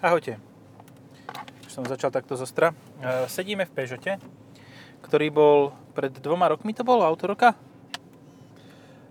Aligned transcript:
Ahojte. 0.00 0.40
Už 1.68 1.72
som 1.72 1.84
začal 1.84 2.08
takto 2.08 2.32
zostra. 2.32 2.72
E, 2.98 3.28
Sedíme 3.28 3.68
v 3.68 3.72
Peugeote, 3.72 4.16
ktorý 5.04 5.28
bol 5.28 5.58
pred 5.92 6.08
dvoma 6.10 6.48
rokmi, 6.48 6.72
to 6.72 6.80
bolo 6.80 7.04
auto 7.04 7.28
roka? 7.28 7.52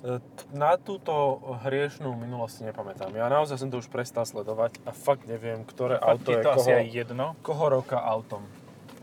E, 0.02 0.18
Na 0.50 0.82
túto 0.82 1.14
hriešnú 1.62 2.10
minulosť 2.18 2.54
si 2.54 2.62
nepamätám. 2.66 3.14
Ja 3.14 3.30
naozaj 3.30 3.62
som 3.62 3.70
to 3.70 3.78
už 3.78 3.88
prestal 3.88 4.26
sledovať 4.26 4.82
a 4.82 4.90
fakt 4.90 5.30
neviem, 5.30 5.62
ktoré 5.62 6.02
Fakt 6.02 6.10
auto 6.10 6.30
je 6.34 6.42
to 6.42 6.50
koho, 6.50 6.58
asi 6.58 6.72
aj 6.74 6.88
jedno. 6.90 7.26
koho 7.46 7.66
roka 7.70 7.98
autom. 8.02 8.42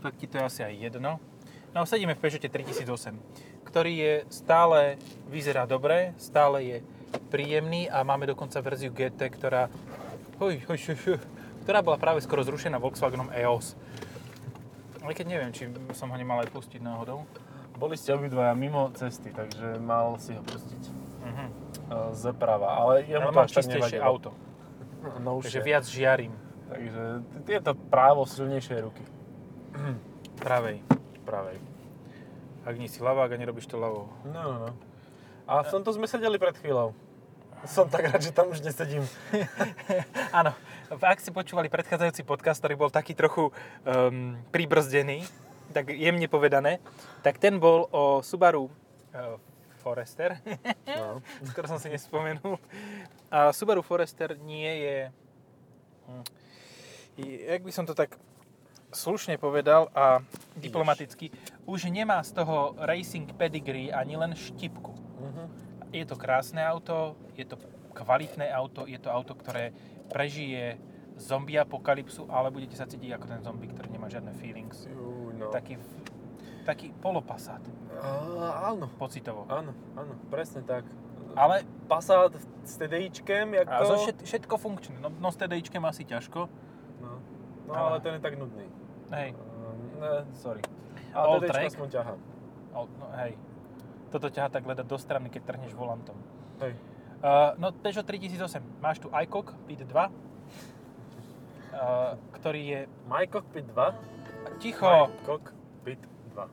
Fakt 0.03 0.19
ti 0.19 0.27
to 0.27 0.37
je 0.37 0.43
asi 0.43 0.61
aj 0.67 0.73
jedno. 0.91 1.23
No 1.71 1.87
sedíme 1.87 2.13
v 2.13 2.21
Peugeote 2.21 2.51
3008, 2.51 3.15
ktorý 3.63 3.93
je 3.95 4.13
stále, 4.27 4.99
vyzerá 5.31 5.63
dobre, 5.63 6.11
stále 6.19 6.57
je 6.67 6.77
príjemný 7.31 7.87
a 7.87 8.03
máme 8.03 8.27
dokonca 8.27 8.59
verziu 8.59 8.91
GT, 8.91 9.31
ktorá, 9.31 9.71
huj, 10.35 10.59
huj, 10.67 10.79
huj, 10.83 10.97
huj, 11.07 11.19
ktorá 11.67 11.83
bola 11.83 11.99
práve 11.99 12.23
skoro 12.23 12.39
zrušená 12.41 12.79
Volkswagenom 12.79 13.27
EOS. 13.29 13.75
Ale 15.03 15.11
keď 15.11 15.25
neviem, 15.27 15.51
či 15.51 15.67
som 15.91 16.07
ho 16.07 16.15
nemal 16.15 16.39
aj 16.39 16.47
pustiť 16.47 16.79
náhodou. 16.79 17.27
Boli 17.75 17.93
ste 17.93 18.09
obidvaja 18.09 18.51
mimo 18.53 18.87
cesty, 18.91 19.29
takže 19.29 19.75
mal 19.77 20.15
si 20.15 20.31
ho 20.31 20.41
pustiť 20.41 20.83
Mhm. 21.21 21.45
e, 21.45 21.51
zprava. 22.13 22.71
Ale 22.73 23.03
jemu 23.03 23.19
Ale 23.21 23.29
to 23.29 23.35
mám 23.35 23.43
až 23.43 23.51
tak 23.51 23.57
čistejšie 23.61 23.99
nevadilo. 23.99 24.07
auto, 24.07 24.29
No 25.19 25.39
takže 25.39 25.59
viac 25.61 25.83
žiarím 25.85 26.33
Takže 26.67 27.03
je 27.47 27.61
to 27.61 27.71
právo 27.87 28.23
silnejšej 28.23 28.79
ruky. 28.81 29.03
pravej. 30.37 30.83
Pravej. 31.23 31.59
Ak 32.63 32.75
nie 32.75 32.87
si 32.87 32.99
ľavák 32.99 33.27
a 33.27 33.37
nerobíš 33.37 33.67
to 33.67 33.75
ľavou. 33.75 34.07
No, 34.25 34.39
no, 34.41 34.55
no. 34.61 34.71
A 35.45 35.63
v 35.63 35.69
tomto 35.69 35.91
sme 35.91 36.03
sedeli 36.05 36.35
pred 36.35 36.55
chvíľou. 36.55 36.91
Som 37.63 37.87
tak 37.87 38.05
rád, 38.05 38.19
že 38.19 38.29
tam 38.29 38.47
už 38.47 38.59
nesedím. 38.59 39.01
Áno, 40.35 40.51
ak 40.87 41.19
ste 41.19 41.35
počúvali 41.35 41.67
predchádzajúci 41.67 42.23
podcast, 42.23 42.63
ktorý 42.63 42.79
bol 42.79 42.91
taký 42.91 43.11
trochu 43.11 43.51
um, 43.51 44.39
pribrzdený, 44.55 45.27
tak 45.75 45.91
jemne 45.91 46.31
povedané, 46.31 46.79
tak 47.27 47.43
ten 47.43 47.59
bol 47.59 47.91
o 47.91 48.23
Subaru 48.23 48.71
uh, 48.71 49.35
Forester, 49.83 50.39
No. 50.87 51.19
skoro 51.51 51.67
som 51.67 51.79
si 51.79 51.91
nespomenul. 51.91 52.55
A 53.27 53.51
Subaru 53.51 53.83
Forester 53.83 54.39
nie 54.39 54.67
je, 54.67 54.97
hm, 56.07 56.23
jak 57.51 57.61
by 57.67 57.71
som 57.75 57.83
to 57.83 57.91
tak 57.91 58.15
slušne 58.95 59.35
povedal 59.35 59.91
a 59.91 60.23
diplomaticky, 60.55 61.35
už 61.67 61.91
nemá 61.91 62.23
z 62.23 62.31
toho 62.31 62.79
racing 62.79 63.27
pedigree 63.35 63.91
ani 63.91 64.15
len 64.15 64.31
štipku. 64.31 64.95
Mhm. 65.19 65.43
Je 65.91 66.03
to 66.07 66.15
krásne 66.15 66.63
auto, 66.63 67.15
je 67.35 67.43
to 67.43 67.59
kvalitné 67.91 68.51
auto, 68.51 68.87
je 68.87 68.99
to 68.99 69.11
auto, 69.11 69.35
ktoré 69.35 69.71
prežije 70.07 70.77
zombie 71.17 71.57
apokalypsu, 71.57 72.29
ale 72.29 72.49
budete 72.49 72.73
sa 72.73 72.85
cítiť 72.85 73.11
ako 73.11 73.25
ten 73.25 73.41
zombie, 73.41 73.67
ktorý 73.67 73.89
nemá 73.89 74.05
žiadne 74.05 74.31
feelings. 74.33 74.85
Jú, 74.85 75.33
no. 75.33 75.49
Taký, 75.49 75.81
taký 76.63 76.93
polopasát, 76.95 77.61
Á, 77.97 78.69
áno, 78.69 78.85
pocitovo. 78.93 79.49
áno, 79.49 79.73
áno, 79.93 80.13
presne 80.29 80.61
tak. 80.61 80.85
Ale 81.33 81.65
Passat 81.87 82.33
s 82.61 82.73
TDIčkem, 82.75 83.53
jak 83.53 83.65
a 83.65 83.81
zo 83.83 83.97
všet, 83.97 84.21
všetko 84.21 84.55
funkčné. 84.55 84.97
No, 84.97 85.09
no 85.09 85.29
s 85.29 85.37
TDIčkem 85.37 85.81
asi 85.81 86.03
ťažko. 86.03 86.45
No, 86.99 87.09
no 87.65 87.71
Ale- 87.71 87.89
ale 87.91 87.97
ten 88.01 88.13
je 88.13 88.21
tak 88.21 88.35
nudný. 88.35 88.65
Hej, 89.09 89.33
Um, 89.33 89.97
ne, 89.97 90.23
sorry. 90.35 90.61
A 91.11 91.25
All 91.25 91.39
TDIčko 91.39 91.49
track? 91.49 91.67
aspoň 91.73 91.87
ťaha. 91.89 92.13
o, 92.73 92.81
no, 92.85 93.05
hej. 93.17 93.33
Toto 94.07 94.27
ťaha 94.27 94.49
tak 94.49 94.63
hľadať 94.63 94.85
do 94.85 94.97
strany, 94.97 95.27
keď 95.27 95.41
trhneš 95.47 95.73
volantom. 95.73 96.15
Hej. 96.59 96.77
Uh, 97.17 97.57
no 97.57 97.73
Peugeot 97.73 98.05
3008, 98.05 98.61
máš 98.77 99.01
tu 99.01 99.09
iCock 99.09 99.57
Pit 99.65 99.81
2, 99.81 99.89
uh, 99.89 100.11
ktorý 102.37 102.61
je... 102.61 102.79
My 103.09 103.25
Cockpit 103.25 103.65
2. 103.73 104.61
Ticho! 104.61 104.85
My 104.85 105.17
Cockpit 105.25 106.01
2. 106.37 106.45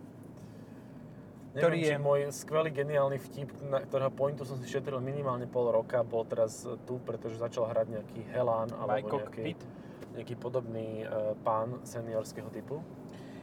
Ktorý 1.54 1.78
Neviem, 1.84 2.00
je- 2.00 2.00
môj 2.00 2.20
skvelý 2.32 2.72
geniálny 2.72 3.20
vtip, 3.20 3.52
na 3.68 3.84
ktorého 3.84 4.08
pointu 4.08 4.48
som 4.48 4.56
si 4.56 4.64
šetril 4.64 5.04
minimálne 5.04 5.44
pol 5.44 5.68
roka, 5.68 6.00
bol 6.00 6.24
teraz 6.24 6.64
tu, 6.88 6.96
pretože 7.04 7.36
začal 7.36 7.68
hrať 7.68 8.00
nejaký 8.00 8.20
Helán 8.32 8.72
alebo 8.72 9.04
nejaký, 9.04 9.52
Cockpit. 9.52 9.60
nejaký 10.16 10.34
podobný 10.40 11.04
uh, 11.04 11.36
pán 11.44 11.84
seniorského 11.84 12.48
typu. 12.48 12.80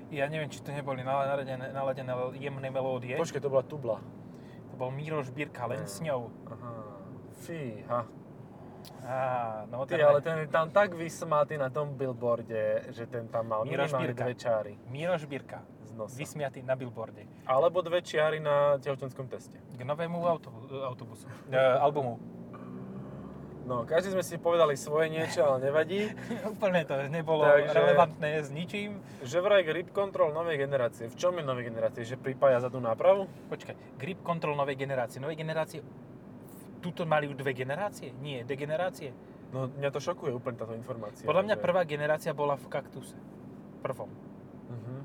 Ja 0.10 0.26
neviem, 0.26 0.50
či 0.50 0.60
to 0.60 0.74
neboli 0.74 1.06
naladené, 1.06 1.70
naladené 1.70 2.12
jemné 2.36 2.68
melódie. 2.74 3.14
Počkej, 3.16 3.46
to 3.46 3.48
bola 3.48 3.64
tubla. 3.64 3.98
To 4.74 4.76
bol 4.76 4.90
Míroš 4.92 5.30
Birka, 5.31 5.70
len 5.70 5.86
s 5.88 6.02
ňou. 6.04 6.28
Aha. 6.50 6.81
Fíha. 7.41 8.02
Á, 9.02 9.66
no 9.69 9.85
Ty, 9.85 9.97
ale 10.02 10.22
ten 10.22 10.38
je 10.46 10.50
tam 10.50 10.69
tak 10.69 10.94
vysmatý 10.94 11.57
na 11.57 11.69
tom 11.69 11.94
billboarde, 11.94 12.90
že 12.94 13.06
ten 13.06 13.29
tam 13.29 13.50
mal 13.50 13.62
Míroš 13.66 13.94
minimálne 13.94 14.13
dve 14.13 14.34
čáry 14.34 14.74
z 15.85 15.94
nosa. 15.94 16.18
vysmiatý 16.18 16.63
na 16.63 16.74
billboarde. 16.74 17.25
Alebo 17.46 17.81
dve 17.84 18.01
čiary 18.01 18.40
na 18.40 18.80
tehotenskom 18.80 19.28
teste. 19.28 19.59
K 19.75 19.81
novému 19.81 20.24
autobu, 20.24 20.66
autobusu, 20.88 21.28
e, 21.51 21.57
albumu. 21.57 22.18
No, 23.62 23.85
každý 23.85 24.18
sme 24.18 24.25
si 24.25 24.41
povedali 24.41 24.74
svoje 24.74 25.13
niečo, 25.13 25.46
ale 25.46 25.69
nevadí. 25.69 26.09
Úplne 26.57 26.81
to 26.81 26.96
nebolo 27.13 27.46
Takže- 27.46 27.78
relevantné 27.78 28.41
s 28.41 28.50
ničím. 28.50 28.97
Že 29.22 29.38
vraj 29.46 29.62
grip 29.62 29.94
control 29.94 30.34
novej 30.34 30.57
generácie. 30.57 31.06
V 31.06 31.16
čom 31.16 31.38
je 31.38 31.46
novej 31.46 31.69
generácie? 31.69 32.01
Že 32.01 32.18
pripája 32.18 32.66
zadnú 32.66 32.81
nápravu? 32.81 33.30
Počkaj, 33.53 34.01
grip 34.01 34.25
control 34.25 34.57
novej 34.57 34.74
generácie. 34.75 35.22
Novej 35.22 35.38
generácie, 35.38 35.85
tuto 36.81 37.06
mali 37.06 37.25
už 37.25 37.38
dve 37.38 37.53
generácie? 37.53 38.12
Nie, 38.18 38.42
degenerácie. 38.42 39.14
No, 39.52 39.69
mňa 39.69 39.90
to 39.90 40.00
šokuje 40.00 40.31
úplne 40.31 40.56
táto 40.56 40.74
informácia. 40.74 41.24
Podľa 41.24 41.44
mňa 41.46 41.56
že- 41.56 41.62
prvá 41.62 41.81
generácia 41.84 42.31
bola 42.31 42.56
v 42.56 42.66
Kaktuse. 42.68 43.16
Prvom. 43.80 44.09
Mhm. 44.68 44.96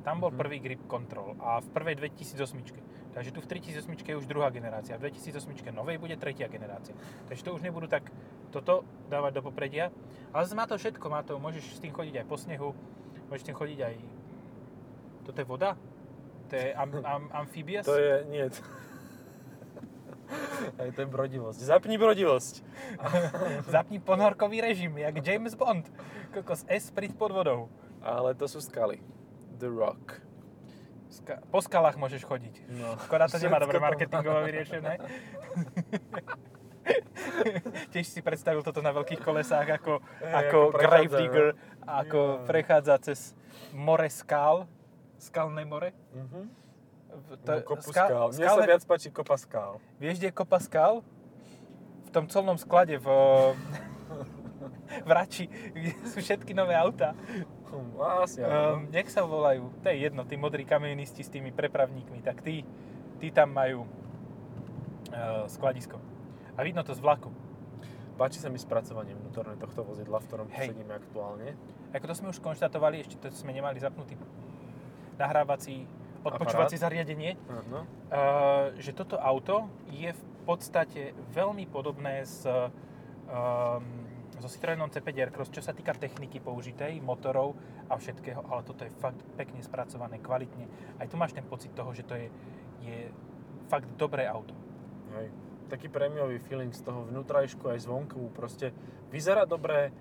Tam 0.00 0.16
bol 0.18 0.30
Mhm. 0.30 0.38
prvý 0.38 0.58
grip 0.58 0.82
control 0.86 1.36
a 1.38 1.58
v 1.58 1.68
prvej 1.70 1.94
2008. 1.96 2.80
Takže 3.08 3.30
tu 3.30 3.40
v 3.40 3.46
3008 3.48 4.06
je 4.06 4.16
už 4.16 4.26
druhá 4.26 4.48
generácia. 4.48 4.94
V 4.94 5.02
2008 5.02 5.72
novej 5.72 5.96
bude 5.96 6.14
tretia 6.14 6.46
generácia. 6.46 6.94
Takže 7.26 7.42
to 7.42 7.50
už 7.52 7.62
nebudú 7.62 7.86
tak 7.86 8.04
toto 8.50 8.84
dávať 9.08 9.32
do 9.34 9.42
popredia. 9.42 9.90
Ale 10.30 10.44
má 10.52 10.64
to 10.64 10.76
všetko. 10.76 11.08
Má 11.08 11.22
to, 11.22 11.36
môžeš 11.36 11.76
s 11.76 11.80
tým 11.80 11.90
chodiť 11.90 12.22
aj 12.22 12.26
po 12.26 12.36
snehu, 12.36 12.68
môžeš 13.26 13.42
s 13.42 13.48
tým 13.48 13.56
chodiť 13.56 13.78
aj... 13.80 13.94
Toto 15.24 15.38
je 15.38 15.46
voda? 15.46 15.70
To 16.48 16.54
je 16.54 16.68
am, 16.72 16.90
am, 17.06 17.22
amfibias? 17.34 17.84
To 17.84 17.96
je, 17.96 18.24
nie. 18.26 18.44
Aj 20.80 20.88
to 20.90 21.00
je 21.00 21.08
brodivosť. 21.08 21.58
Zapni 21.60 21.96
brodivosť. 21.96 22.54
Zapni 23.74 23.98
ponorkový 23.98 24.60
režim, 24.60 24.92
jak 24.94 25.14
James 25.18 25.54
Bond. 25.54 25.88
Kokos 26.30 26.64
Esprit 26.66 27.12
pod 27.12 27.32
vodou. 27.32 27.68
Ale 27.98 28.34
to 28.34 28.44
sú 28.44 28.60
skaly. 28.60 29.00
The 29.56 29.66
Rock. 29.66 30.20
Ska- 31.08 31.40
po 31.48 31.58
skalách 31.58 31.96
môžeš 31.96 32.22
chodiť. 32.22 32.54
No. 32.68 32.94
Škoda 33.00 33.26
to 33.26 33.40
nemá 33.40 33.56
dobre 33.56 33.80
marketingovo 33.80 34.44
vyriešené. 34.44 35.00
Tiež 37.88 38.06
si 38.06 38.20
predstavil 38.20 38.60
toto 38.60 38.80
na 38.80 38.92
veľkých 38.92 39.20
kolesách 39.20 39.68
ako, 39.74 40.00
Hej, 40.20 40.32
ako, 40.32 40.58
ako 40.68 40.78
Gravedigger, 40.78 41.46
no. 41.52 41.60
ako 41.84 42.18
Jo. 42.18 42.40
prechádza 42.44 42.94
cez 43.02 43.20
more 43.72 44.08
skál, 44.08 44.64
skalné 45.18 45.64
more. 45.64 45.92
Mhm. 46.12 46.57
V- 47.18 47.38
No, 47.42 47.54
kopu 47.62 47.90
skál. 47.90 48.30
Mne 48.30 48.46
sa 48.46 48.62
viac 48.62 48.82
páči 48.86 49.08
kopa 49.10 49.36
skál. 49.36 49.82
Vieš, 49.98 50.22
kde 50.22 50.28
je 50.30 50.34
kopa 50.34 50.58
skál? 50.62 51.02
V 52.06 52.10
tom 52.14 52.24
colnom 52.30 52.56
sklade 52.56 52.96
v, 52.96 53.08
v 55.06 55.10
Rači, 55.10 55.44
kde 55.48 55.92
sú 56.08 56.22
všetky 56.22 56.56
nové 56.56 56.72
autá. 56.72 57.12
Asi 58.24 58.40
áno. 58.40 58.80
Um, 58.80 58.88
jak 58.88 59.12
sa 59.12 59.28
volajú? 59.28 59.68
To 59.84 59.92
je 59.92 60.08
jedno, 60.08 60.24
tí 60.24 60.40
modrí 60.40 60.64
kamionisti 60.64 61.20
s 61.20 61.28
tými 61.28 61.52
prepravníkmi, 61.52 62.24
tak 62.24 62.40
tí, 62.40 62.64
tí 63.20 63.28
tam 63.28 63.52
majú 63.52 63.84
uh, 63.84 65.44
skladisko. 65.44 66.00
A 66.56 66.64
vidno 66.64 66.80
to 66.80 66.96
z 66.96 67.00
vlaku. 67.04 67.28
Páči 68.18 68.40
sa 68.40 68.50
mi 68.50 68.58
spracovanie 68.58 69.14
vnútorné 69.14 69.54
tohto 69.60 69.84
vozidla, 69.84 70.18
v 70.18 70.26
ktorom 70.26 70.48
Hej. 70.50 70.74
sedíme 70.74 70.96
aktuálne. 70.96 71.54
Ako 71.94 72.08
to 72.08 72.14
sme 72.18 72.32
už 72.32 72.40
konštatovali, 72.42 73.04
ešte 73.04 73.20
to 73.20 73.30
sme 73.30 73.54
nemali 73.54 73.78
zapnutý 73.78 74.18
nahrávací, 75.20 75.86
odpočúvací 76.26 76.76
zariadenie, 76.80 77.38
Áno. 77.46 77.86
uh, 78.10 78.74
že 78.78 78.94
toto 78.94 79.18
auto 79.18 79.70
je 79.92 80.10
v 80.10 80.24
podstate 80.48 81.12
veľmi 81.34 81.68
podobné 81.68 82.24
s, 82.24 82.46
um, 82.48 83.84
so 84.38 84.48
Citroenom 84.48 84.88
C5 84.88 85.08
Aircross, 85.18 85.50
čo 85.50 85.60
sa 85.60 85.74
týka 85.74 85.92
techniky 85.92 86.38
použitej, 86.38 87.02
motorov 87.02 87.58
a 87.90 87.98
všetkého, 87.98 88.46
ale 88.46 88.62
toto 88.62 88.86
je 88.86 88.92
fakt 89.02 89.18
pekne 89.34 89.60
spracované, 89.60 90.22
kvalitne. 90.22 90.70
Aj 91.02 91.06
tu 91.10 91.18
máš 91.18 91.34
ten 91.34 91.44
pocit 91.44 91.74
toho, 91.74 91.90
že 91.92 92.06
to 92.06 92.14
je, 92.14 92.30
je 92.86 92.98
fakt 93.66 93.90
dobré 93.98 94.24
auto. 94.24 94.54
Hej. 95.18 95.28
Taký 95.68 95.92
prémiový 95.92 96.40
feeling 96.48 96.72
z 96.72 96.80
toho 96.80 97.04
vnútrajšku 97.12 97.68
aj 97.68 97.84
zvonku. 97.84 98.32
Proste 98.32 98.72
vyzerá 99.12 99.44
dobre, 99.44 99.92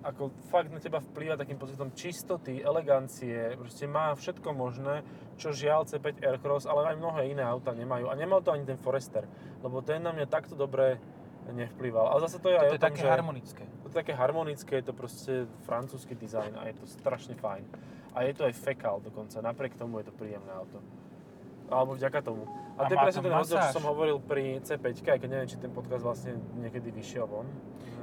ako 0.00 0.32
fakt 0.48 0.72
na 0.72 0.80
teba 0.80 0.98
vplýva 1.00 1.36
takým 1.36 1.60
pocitom 1.60 1.92
čistoty, 1.92 2.64
elegancie, 2.64 3.56
proste 3.60 3.84
má 3.84 4.16
všetko 4.16 4.56
možné, 4.56 5.04
čo 5.36 5.52
žiaľ 5.52 5.84
C5 5.84 6.24
Aircross, 6.24 6.64
ale 6.64 6.94
aj 6.94 6.96
mnohé 6.96 7.22
iné 7.32 7.44
auta 7.44 7.76
nemajú. 7.76 8.08
A 8.08 8.16
nemal 8.16 8.40
to 8.40 8.52
ani 8.52 8.64
ten 8.64 8.80
Forester, 8.80 9.28
lebo 9.60 9.84
ten 9.84 10.00
na 10.00 10.12
mňa 10.16 10.26
takto 10.28 10.56
dobre 10.56 10.96
nevplyval. 11.52 12.12
A 12.12 12.20
zase 12.20 12.40
to 12.40 12.48
je 12.48 12.56
Toto 12.56 12.64
aj 12.64 12.68
je 12.68 12.76
o 12.76 12.80
tom, 12.80 12.88
také 12.88 13.02
že... 13.04 13.08
harmonické. 13.08 13.64
To 13.64 13.86
je 13.88 13.96
také 13.96 14.12
harmonické, 14.16 14.72
je 14.80 14.86
to 14.88 14.94
proste 14.96 15.32
francúzsky 15.68 16.14
dizajn 16.16 16.56
a 16.56 16.68
je 16.70 16.74
to 16.80 16.84
strašne 16.88 17.34
fajn. 17.36 17.64
A 18.16 18.26
je 18.26 18.32
to 18.34 18.44
aj 18.48 18.54
fekal 18.56 19.00
dokonca, 19.04 19.38
napriek 19.44 19.76
tomu 19.76 20.00
je 20.00 20.08
to 20.08 20.14
príjemné 20.16 20.50
auto. 20.52 20.80
Alebo 21.70 21.94
vďaka 21.94 22.18
tomu. 22.20 22.44
A, 22.74 22.84
a 22.84 22.88
to 22.90 22.92
je 22.94 22.98
presne 22.98 23.22
ten 23.22 23.34
rozdiel, 23.34 23.58
čo 23.62 23.76
som 23.78 23.86
hovoril 23.86 24.18
pri 24.18 24.58
C5, 24.60 25.06
aj 25.06 25.18
keď 25.22 25.28
neviem, 25.30 25.48
či 25.48 25.56
ten 25.56 25.70
podcast 25.70 26.02
vlastne 26.02 26.34
niekedy 26.58 26.90
vyšiel 26.90 27.30
von. 27.30 27.46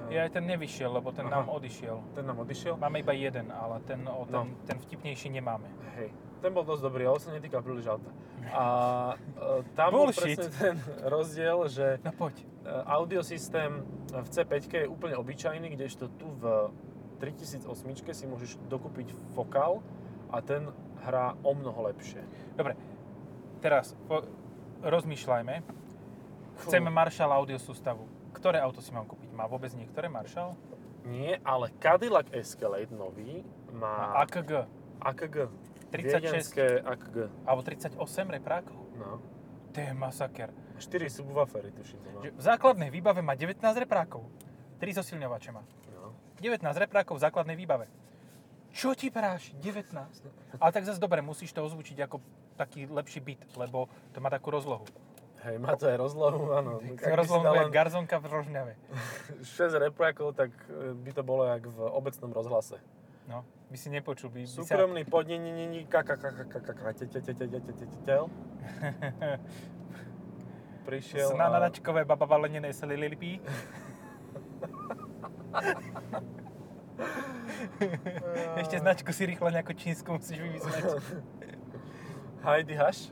Ja 0.07 0.23
aj 0.23 0.39
ten 0.39 0.47
nevyšiel, 0.47 0.87
lebo 0.87 1.11
ten 1.11 1.27
Aha. 1.27 1.43
nám 1.43 1.51
odišiel. 1.51 1.99
Ten 2.15 2.23
nám 2.23 2.39
odišiel? 2.39 2.79
Máme 2.79 3.03
iba 3.03 3.11
jeden, 3.11 3.51
ale 3.51 3.83
ten, 3.83 3.99
o, 4.07 4.23
no. 4.23 4.31
ten, 4.31 4.55
no. 4.55 4.63
ten 4.63 4.77
vtipnejší 4.79 5.27
nemáme. 5.35 5.67
Hej, 5.99 6.15
ten 6.39 6.55
bol 6.55 6.63
dosť 6.63 6.81
dobrý, 6.87 7.03
ale 7.11 7.19
sa 7.19 7.35
netýkal 7.35 7.59
príliš 7.59 7.91
auta. 7.91 8.07
A 8.55 8.65
e, 9.19 9.67
tam 9.75 9.89
bol 9.91 10.07
presne 10.15 10.47
ten 10.47 10.79
rozdiel, 11.03 11.67
že 11.67 11.99
no, 12.07 12.15
poď. 12.15 12.39
E, 12.39 12.45
audiosystém 12.87 13.83
v 14.15 14.27
C5 14.31 14.53
je 14.71 14.87
úplne 14.87 15.19
obyčajný, 15.19 15.75
kdežto 15.75 16.07
tu 16.15 16.31
v 16.39 16.71
3008 17.19 17.67
si 18.15 18.25
môžeš 18.29 18.51
dokúpiť 18.71 19.11
fokál 19.35 19.83
a 20.31 20.39
ten 20.39 20.71
hrá 21.03 21.35
o 21.43 21.51
mnoho 21.51 21.91
lepšie. 21.91 22.21
Dobre, 22.55 22.79
teraz 23.59 23.93
po, 24.05 24.23
rozmýšľajme. 24.85 25.61
Chcem 26.65 26.83
Marshall 26.89 27.33
audio 27.33 27.57
sústavu. 27.61 28.09
Ktoré 28.33 28.61
auto 28.61 28.81
si 28.81 28.93
mám 28.93 29.05
kúpiť? 29.05 29.29
Má 29.33 29.45
vôbec 29.49 29.73
niektoré 29.73 30.09
Marshall? 30.09 30.57
Nie, 31.05 31.39
ale 31.45 31.71
Cadillac 31.79 32.27
Escalade 32.33 32.91
nový 32.91 33.45
má... 33.71 34.17
AKG. 34.25 34.67
AKG. 35.01 35.35
36. 35.89 36.19
Viedenské 36.19 36.65
AKG. 36.83 37.15
Alebo 37.47 37.61
38 37.63 37.97
reprákov. 38.27 38.79
No. 38.97 39.21
To 39.71 39.77
je 39.77 39.91
masaker. 39.93 40.49
4 40.77 41.09
subwoofery, 41.09 41.71
tuším. 41.73 41.99
To 42.03 42.09
má. 42.11 42.19
V 42.27 42.43
základnej 42.43 42.89
výbave 42.91 43.23
má 43.23 43.33
19 43.33 43.61
reprákov. 43.77 44.27
3 44.81 44.99
zosilňovače 45.01 45.49
má. 45.55 45.63
No. 45.95 46.13
19 46.41 46.61
reprákov 46.77 47.17
v 47.17 47.21
základnej 47.23 47.55
výbave. 47.57 47.87
Čo 48.75 48.93
ti 48.93 49.09
práš? 49.09 49.55
19. 49.57 49.95
Ale 50.59 50.71
tak 50.75 50.85
zase 50.85 50.99
dobre, 51.01 51.23
musíš 51.23 51.55
to 51.55 51.63
ozvučiť 51.65 51.97
ako 52.05 52.21
taký 52.57 52.89
lepší 52.89 53.21
byt, 53.21 53.45
lebo 53.55 53.85
to 54.11 54.17
má 54.17 54.33
takú 54.33 54.49
rozlohu. 54.49 54.83
Hej, 55.45 55.61
má 55.61 55.77
to 55.77 55.85
aj 55.85 56.01
rozlohu, 56.01 56.49
áno. 56.51 56.81
Rozlohu 57.21 57.45
je 57.45 57.69
garzonka 57.69 58.17
v 58.17 58.25
Rožňave. 58.25 58.73
6 59.45 59.77
reprákov, 59.77 60.33
tak 60.33 60.49
e, 60.67 60.97
by 60.97 61.11
to 61.13 61.21
bolo 61.21 61.45
jak 61.45 61.61
v 61.61 61.77
obecnom 61.93 62.33
rozhlase. 62.33 62.81
No, 63.27 63.43
by 63.69 63.77
si 63.77 63.91
nepočul. 63.91 64.31
By, 64.33 64.47
Súkromný 64.47 65.03
sa... 65.05 65.11
podnenení 65.11 65.85
Prišiel 70.87 71.27
a... 71.27 71.35
Snanadačkové 71.35 72.07
babavalenené 72.07 72.71
selililipí. 72.71 73.43
Ešte 78.57 78.79
značku 78.79 79.11
si 79.11 79.27
rýchlo 79.27 79.51
nejakú 79.51 79.75
čínsku 79.75 80.15
musíš 80.15 80.39
vymyslieť. 80.39 80.87
Heidi 82.43 82.75
Haš. 82.75 83.09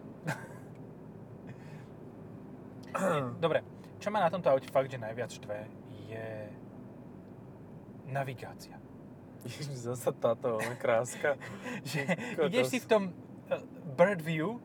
Dobre, 3.43 3.63
čo 3.99 4.07
ma 4.13 4.23
na 4.23 4.29
tomto 4.29 4.49
aute 4.49 4.69
fakt, 4.71 4.91
že 4.91 5.01
najviac 5.01 5.31
štve, 5.31 5.57
je 6.07 6.27
navigácia. 8.09 8.77
Ježiš, 9.45 9.93
zasa 9.93 10.09
táto 10.09 10.57
kráska. 10.81 11.37
že 11.89 12.01
ideš 12.49 12.73
si 12.73 12.77
v 12.81 12.87
tom 12.89 13.03
uh, 13.09 13.61
bird 13.93 14.21
view 14.21 14.57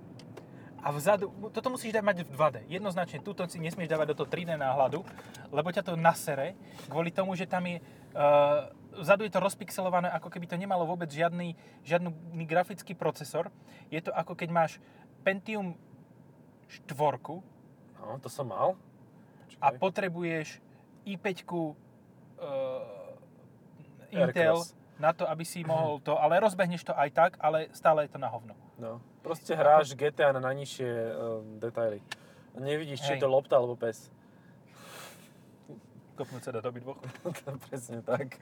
a 0.80 0.88
vzadu, 0.88 1.28
toto 1.52 1.68
musíš 1.68 1.92
dať 1.92 2.04
mať 2.04 2.16
v 2.24 2.28
2D. 2.32 2.56
Jednoznačne, 2.72 3.20
túto 3.20 3.44
si 3.44 3.60
nesmieš 3.60 3.92
dávať 3.92 4.16
do 4.16 4.24
toho 4.24 4.28
3D 4.32 4.56
náhľadu, 4.56 5.04
lebo 5.52 5.68
ťa 5.68 5.84
to 5.84 5.92
nasere, 5.92 6.56
kvôli 6.88 7.12
tomu, 7.12 7.36
že 7.36 7.44
tam 7.44 7.68
je, 7.68 7.84
uh, 8.16 8.72
vzadu 8.96 9.24
je 9.24 9.32
to 9.32 9.40
rozpixelované, 9.40 10.10
ako 10.10 10.28
keby 10.28 10.46
to 10.46 10.56
nemalo 10.56 10.86
vôbec 10.86 11.06
žiadny, 11.06 11.54
žiadny 11.82 12.10
grafický 12.44 12.94
procesor. 12.94 13.50
Je 13.88 14.00
to 14.00 14.10
ako 14.10 14.34
keď 14.34 14.48
máš 14.50 14.72
Pentium 15.22 15.76
4 16.66 16.90
No, 18.00 18.16
to 18.18 18.32
som 18.32 18.48
mal. 18.48 18.74
a 19.60 19.70
Počkaj. 19.70 19.78
potrebuješ 19.78 20.48
i5 21.04 21.26
uh, 21.44 21.74
Intel 24.10 24.56
R-Cross. 24.56 24.74
na 24.98 25.10
to, 25.12 25.28
aby 25.28 25.44
si 25.44 25.60
mohol 25.62 26.00
to, 26.00 26.16
ale 26.16 26.40
rozbehneš 26.40 26.84
to 26.86 26.94
aj 26.96 27.10
tak, 27.12 27.32
ale 27.40 27.68
stále 27.76 28.06
je 28.06 28.10
to 28.14 28.18
na 28.18 28.28
hovno. 28.32 28.54
No, 28.80 29.00
proste 29.20 29.52
hráš 29.52 29.92
GTA 29.92 30.32
na 30.32 30.40
najnižšie 30.40 30.88
um, 30.88 31.60
detaily. 31.60 32.00
A 32.56 32.58
nevidíš, 32.58 33.04
či 33.04 33.14
Hej. 33.14 33.20
je 33.20 33.22
to 33.22 33.28
lopta 33.30 33.54
alebo 33.60 33.76
pes. 33.76 34.08
Kopnúť 36.20 36.42
sa 36.44 36.50
do 36.52 36.60
doby 36.60 36.84
dvoch. 36.84 37.00
Presne 37.72 38.04
tak. 38.04 38.36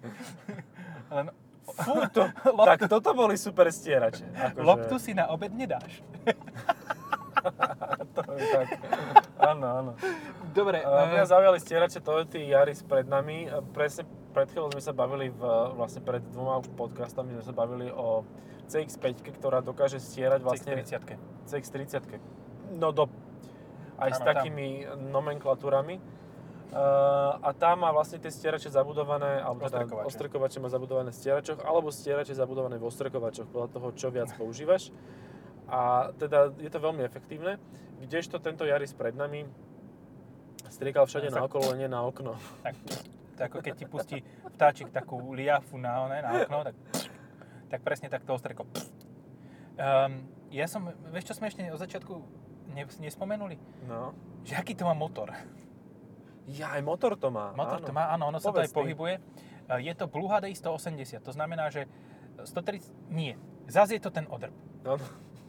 Ale 1.14 1.30
no, 1.30 1.32
Fú, 1.78 1.94
to, 2.10 2.26
Loptu- 2.26 2.68
tak 2.74 2.80
toto 2.90 3.14
boli 3.14 3.38
super 3.38 3.70
stierače. 3.70 4.24
Akože, 4.34 4.66
loptu 4.66 4.96
si 4.98 5.14
na 5.14 5.30
obed 5.30 5.54
nedáš. 5.54 6.02
To 8.18 8.34
je 8.34 8.50
tak. 8.50 8.82
Áno, 9.38 9.66
áno. 9.70 9.90
Dobre, 10.50 10.82
A 10.82 11.06
eh, 11.06 11.10
mňa 11.14 11.24
zaujali 11.30 11.62
stierače 11.62 12.02
Toyota 12.02 12.34
Yaris 12.34 12.82
pred 12.82 13.06
nami. 13.06 13.46
Presne 13.70 14.10
pred 14.34 14.50
chvíľou 14.50 14.74
sme 14.74 14.82
sa 14.82 14.90
bavili 14.90 15.30
v, 15.30 15.42
vlastne 15.78 16.02
pred 16.02 16.18
dvoma 16.34 16.58
už 16.58 16.66
podcastami 16.74 17.38
sme 17.38 17.44
sa 17.46 17.54
bavili 17.54 17.94
o 17.94 18.26
CX-5, 18.66 19.38
ktorá 19.38 19.62
dokáže 19.62 20.02
stierať 20.02 20.42
vlastne 20.42 20.82
CX-30. 20.82 21.14
CX-30. 21.46 22.18
No 22.74 22.90
do... 22.90 23.06
Aj 24.02 24.10
s 24.10 24.18
Áno, 24.18 24.26
tam. 24.26 24.30
takými 24.34 24.86
nomenklatúrami. 25.14 26.02
Uh, 26.68 27.40
a 27.40 27.56
tá 27.56 27.72
má 27.72 27.88
vlastne 27.96 28.20
tie 28.20 28.28
stierače 28.28 28.68
zabudované, 28.68 29.40
alebo 29.40 29.64
teda 29.64 29.88
Ostrkovače. 29.88 30.04
ostrkovače 30.04 30.58
má 30.60 30.68
zabudované 30.68 31.08
v 31.08 31.16
stieračoch, 31.16 31.64
alebo 31.64 31.88
stierače 31.88 32.36
zabudované 32.36 32.76
v 32.76 32.84
ostrkovačoch, 32.84 33.48
podľa 33.48 33.68
toho, 33.72 33.88
čo 33.96 34.12
viac 34.12 34.28
používaš. 34.36 34.92
A 35.68 36.12
teda 36.20 36.52
je 36.60 36.68
to 36.68 36.76
veľmi 36.76 37.00
efektívne. 37.08 37.56
Kdežto 38.04 38.36
tento 38.36 38.68
Yaris 38.68 38.92
pred 38.92 39.16
nami 39.16 39.48
striekal 40.68 41.08
všade 41.08 41.32
naokolo, 41.32 41.72
len 41.72 41.84
nie 41.84 41.88
na 41.88 42.04
okno. 42.04 42.36
Tak, 42.60 42.76
to 43.36 43.40
ako 43.48 43.56
keď 43.64 43.72
ti 43.72 43.84
pustí 43.88 44.16
vtáčik 44.52 44.92
takú 44.92 45.16
liafu 45.32 45.80
na, 45.80 46.04
one, 46.04 46.20
na 46.20 46.30
okno, 46.44 46.68
tak, 46.68 46.76
tak 47.72 47.80
presne 47.80 48.12
tak 48.12 48.28
to 48.28 48.36
ostreko. 48.36 48.68
Um, 49.80 50.28
ja 50.52 50.68
som, 50.68 50.92
vieš 51.12 51.32
čo 51.32 51.34
sme 51.40 51.48
ešte 51.48 51.64
od 51.68 51.80
začiatku 51.80 52.12
ne, 52.76 52.84
nespomenuli? 52.84 53.56
No. 53.88 54.12
Že 54.44 54.54
aký 54.60 54.72
to 54.76 54.84
má 54.84 54.92
motor. 54.92 55.32
Ja, 56.48 56.72
aj 56.72 56.82
motor 56.82 57.12
to 57.14 57.28
má. 57.28 57.52
Motor 57.52 57.80
áno. 57.80 57.86
to 57.86 57.92
má, 57.92 58.08
áno, 58.08 58.24
ono 58.28 58.38
sa 58.40 58.48
to 58.48 58.60
aj 58.60 58.68
Povedz 58.68 58.72
ty. 58.72 58.78
pohybuje. 58.78 59.14
E, 59.68 59.74
Je 59.84 59.92
to 59.92 60.08
Blue 60.08 60.26
HDI 60.26 60.56
180, 60.56 61.20
to 61.20 61.32
znamená, 61.32 61.68
že 61.68 61.84
130, 62.40 62.88
nie, 63.12 63.36
zase 63.66 63.98
je 63.98 64.02
to 64.02 64.08
ten 64.08 64.24
odrb. 64.26 64.54
No, 64.80 64.96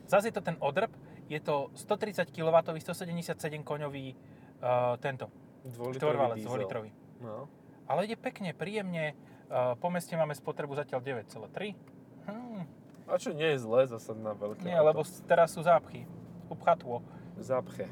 Zase 0.09 0.33
je 0.33 0.35
to 0.35 0.41
ten 0.41 0.57
odrb, 0.57 0.89
je 1.29 1.37
to 1.37 1.69
130 1.77 2.33
kW, 2.33 2.49
177 2.73 3.29
koňový 3.61 4.17
uh, 4.57 4.97
tento, 4.97 5.29
diesel. 5.61 5.93
dvojlitrový. 6.41 6.89
No. 7.21 7.45
Ale 7.85 8.09
ide 8.09 8.17
pekne, 8.17 8.51
príjemne. 8.51 9.13
Uh, 9.45 9.77
po 9.77 9.89
meste 9.89 10.13
máme 10.13 10.33
spotrebu 10.33 10.73
zatiaľ 10.73 11.01
9,3. 11.01 11.77
Hmm, 12.25 12.65
A 13.05 13.17
čo 13.17 13.33
nie 13.33 13.53
je 13.53 13.61
zlé 13.61 13.85
zase 13.85 14.17
na 14.17 14.33
veľké 14.33 14.65
nie, 14.65 14.73
auto. 14.73 14.87
lebo 14.89 14.99
teraz 15.25 15.53
sú 15.53 15.61
zápchy. 15.61 16.09
Upchatło. 16.49 17.05
Zapche. 17.37 17.85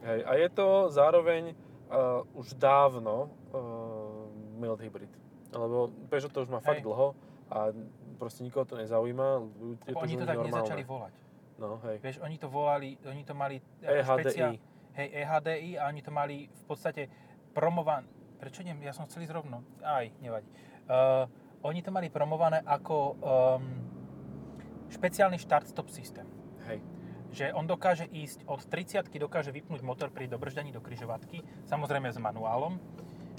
Hej, 0.00 0.20
a 0.24 0.32
je 0.36 0.48
to 0.52 0.66
zároveň 0.88 1.52
uh, 1.90 2.22
už 2.38 2.54
dávno 2.54 3.34
uh, 3.50 4.30
mild 4.56 4.80
hybrid. 4.80 5.10
Lebo 5.50 5.90
Peugeot 6.06 6.32
to 6.32 6.42
už 6.46 6.48
má 6.48 6.62
fakt 6.62 6.80
Hej. 6.80 6.86
dlho 6.86 7.18
a 7.50 7.74
proste 8.18 8.46
nikoho 8.46 8.62
to 8.64 8.78
nezaujíma. 8.78 9.28
Je 9.90 9.94
to 9.94 9.98
Oni 9.98 10.14
to 10.14 10.22
tak 10.22 10.38
normálne. 10.38 10.54
nezačali 10.54 10.82
volať. 10.86 11.14
No, 11.60 11.76
hej. 11.84 11.96
Vieš, 12.00 12.16
oni 12.24 12.36
to 12.40 12.48
volali, 12.48 12.96
oni 13.04 13.22
to 13.26 13.34
mali... 13.36 13.60
EHDI. 13.82 14.06
špeciál- 14.06 14.56
Hej, 14.96 15.08
EHDI 15.12 15.70
a 15.76 15.92
oni 15.92 16.00
to 16.00 16.10
mali 16.10 16.48
v 16.48 16.62
podstate 16.64 17.02
promované... 17.52 18.08
Prečo 18.40 18.64
idem? 18.64 18.80
Ja 18.80 18.96
som 18.96 19.04
chcel 19.04 19.28
ísť 19.28 19.34
rovno. 19.36 19.60
Aj, 19.84 20.08
nevadí. 20.24 20.48
Uh, 20.88 21.28
oni 21.60 21.84
to 21.84 21.92
mali 21.92 22.08
promované 22.08 22.64
ako 22.64 23.20
um, 23.20 23.64
špeciálny 24.88 25.36
start-stop 25.36 25.92
systém. 25.92 26.24
Hej. 26.64 26.80
Že 27.30 27.54
on 27.54 27.66
dokáže 27.66 28.10
ísť 28.10 28.42
od 28.50 28.58
30 28.66 29.06
dokáže 29.22 29.54
vypnúť 29.54 29.86
motor 29.86 30.10
pri 30.10 30.26
dobrždaní 30.26 30.74
do 30.74 30.82
kryžovatky, 30.82 31.46
samozrejme 31.70 32.10
s 32.10 32.18
manuálom. 32.18 32.78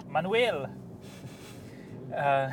Manuel! 0.08 0.72
Uh, 2.12 2.52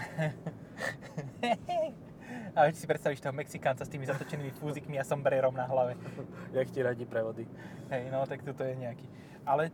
a 2.59 2.71
si 2.75 2.87
predstavíš 2.87 3.23
toho 3.23 3.35
Mexikánca 3.35 3.87
s 3.87 3.90
tými 3.90 4.07
zatočenými 4.07 4.50
fúzikmi 4.59 4.99
a 4.99 5.07
sombrerom 5.07 5.54
na 5.54 5.66
hlave. 5.66 5.95
Jak 6.54 6.71
ti 6.71 6.83
radí 6.83 7.07
prevody. 7.07 7.47
Hej, 7.90 8.11
no 8.11 8.26
tak 8.26 8.42
toto 8.42 8.66
je 8.66 8.75
nejaký. 8.75 9.07
Ale 9.47 9.71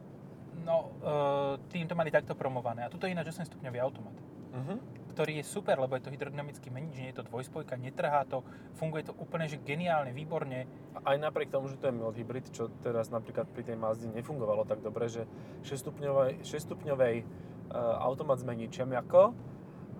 no, 0.64 0.92
uh, 1.00 1.56
tým 1.72 1.88
to 1.88 1.96
mali 1.96 2.12
takto 2.12 2.36
promované. 2.36 2.84
A 2.84 2.92
tuto 2.92 3.08
je 3.08 3.12
ináč 3.16 3.32
8 3.32 3.48
stupňový 3.48 3.78
automat. 3.80 4.16
Mhm. 4.52 5.03
Ktorý 5.14 5.38
je 5.40 5.46
super, 5.46 5.78
lebo 5.78 5.94
je 5.94 6.02
to 6.02 6.10
hydrodynamický 6.10 6.74
menič, 6.74 6.98
nie 6.98 7.14
je 7.14 7.22
to 7.22 7.28
dvojspojka, 7.30 7.78
netrhá 7.78 8.26
to, 8.26 8.42
funguje 8.74 9.06
to 9.06 9.14
úplne 9.14 9.46
že 9.46 9.62
geniálne, 9.62 10.10
výborne. 10.10 10.66
Aj 11.06 11.14
napriek 11.14 11.54
tomu, 11.54 11.70
že 11.70 11.78
to 11.78 11.88
je 11.88 11.94
mild 11.94 12.18
hybrid, 12.18 12.50
čo 12.50 12.66
teraz 12.82 13.14
napríklad 13.14 13.46
pri 13.54 13.62
tej 13.62 13.78
Mazde 13.78 14.10
nefungovalo 14.10 14.66
tak 14.66 14.82
dobre, 14.82 15.06
že 15.06 15.30
6-stupňovej, 15.62 16.42
6-stupňovej 16.42 17.14
uh, 17.22 18.02
automat 18.02 18.42
s 18.42 18.44
meničem 18.44 18.90
ako, 18.90 19.30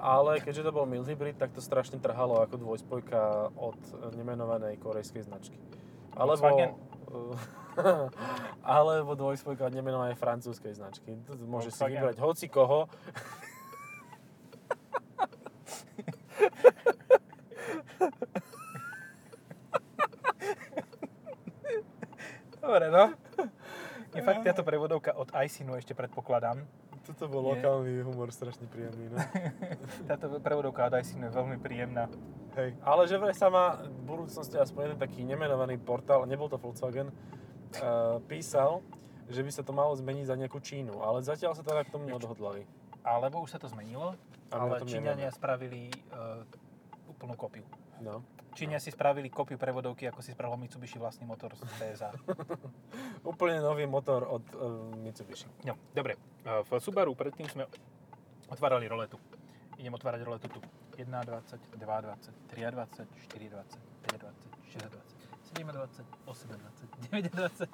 ale 0.03 0.43
keďže 0.43 0.67
to 0.67 0.75
bol 0.75 0.85
mild 0.85 1.07
hybrid, 1.07 1.39
tak 1.39 1.55
to 1.55 1.63
strašne 1.63 2.03
trhalo 2.03 2.43
ako 2.43 2.59
dvojspojka 2.59 3.55
od 3.55 3.79
nemenovanej 4.19 4.83
korejskej 4.83 5.31
značky. 5.31 5.57
Alebo, 6.19 6.43
uh, 6.51 7.39
alebo 8.83 9.15
dvojspojka 9.15 9.71
od 9.71 9.75
nemenovanej 9.79 10.19
francúzskej 10.19 10.75
značky. 10.75 11.15
To 11.31 11.39
Môže 11.47 11.71
si 11.71 11.83
vybrať 11.87 12.19
hoci 12.19 12.51
koho. 12.51 12.91
Dobre, 22.65 22.89
no. 22.89 23.13
Je 24.17 24.23
fakt 24.25 24.41
táto 24.41 24.65
prevodovka 24.65 25.13
od 25.13 25.29
Icinu 25.37 25.77
ešte 25.77 25.93
predpokladám. 25.93 26.65
Toto 27.05 27.29
bol 27.29 27.45
Je. 27.45 27.61
lokálny 27.61 27.93
humor, 28.01 28.33
strašne 28.33 28.65
príjemný. 28.65 29.13
No. 29.13 29.21
Táto 30.09 30.41
prevodovka 30.41 30.89
od 30.89 30.97
Icinu 30.97 31.29
je 31.29 31.33
veľmi 31.37 31.61
príjemná. 31.61 32.09
Hej. 32.57 32.73
Ale 32.81 33.05
že 33.05 33.21
vraj 33.21 33.37
sa 33.37 33.53
má 33.53 33.85
v 33.85 34.03
budúcnosti 34.09 34.57
aspoň 34.57 34.81
jeden 34.89 34.99
taký 35.03 35.21
nemenovaný 35.29 35.77
portál, 35.77 36.25
nebol 36.25 36.49
to 36.49 36.57
Volkswagen, 36.57 37.13
uh, 37.13 38.17
písal, 38.25 38.81
že 39.29 39.45
by 39.45 39.51
sa 39.53 39.61
to 39.61 39.77
malo 39.77 39.93
zmeniť 39.93 40.25
za 40.25 40.39
nejakú 40.39 40.57
Čínu, 40.65 41.05
ale 41.05 41.21
zatiaľ 41.21 41.53
sa 41.53 41.61
teda 41.61 41.85
k 41.85 41.93
tomu 41.93 42.09
neodhodlali. 42.09 42.65
Alebo 43.05 43.45
už 43.45 43.53
sa 43.53 43.61
to 43.61 43.69
zmenilo, 43.69 44.17
A 44.49 44.65
ale 44.65 44.81
Číňania 44.89 45.29
spravili 45.29 45.93
uh, 46.09 46.41
úplnú 47.13 47.37
kopiu. 47.37 47.69
No. 48.01 48.25
Číňania 48.55 48.79
si 48.79 48.95
spravili 48.95 49.35
kopiu 49.35 49.59
prevodovky, 49.59 50.07
ako 50.07 50.23
si 50.23 50.31
spravil 50.31 50.55
Mitsubishi 50.55 50.95
vlastný 51.03 51.27
motor 51.27 51.59
z 51.59 51.67
PSA. 51.75 52.15
Úplne 53.35 53.59
nový 53.59 53.83
motor 53.91 54.23
od 54.31 54.47
uh, 54.55 54.95
Mitsubishi. 55.03 55.51
No, 55.67 55.75
dobre. 55.91 56.15
Uh, 56.47 56.63
V 56.63 56.79
Subaru 56.79 57.19
predtým 57.19 57.51
sme 57.51 57.67
otvárali 58.47 58.87
roletu. 58.87 59.19
Idem 59.75 59.91
otvárať 59.99 60.23
roletu 60.23 60.47
tu. 60.47 60.63
1, 60.95 61.11
20, 61.11 61.59
2, 61.75 61.83
20, 61.83 62.31
3, 62.55 62.71
20, 62.71 63.11
4, 63.27 63.51
20, 63.51 63.75
5, 64.07 64.23
20, 64.23 64.55
6, 64.71 64.87
20, 64.87 65.25
7, 65.59 65.67
20, 65.67 66.07
8, 66.31 66.47
20, 66.55 67.11
9, 67.11 67.35
20, 67.35 67.67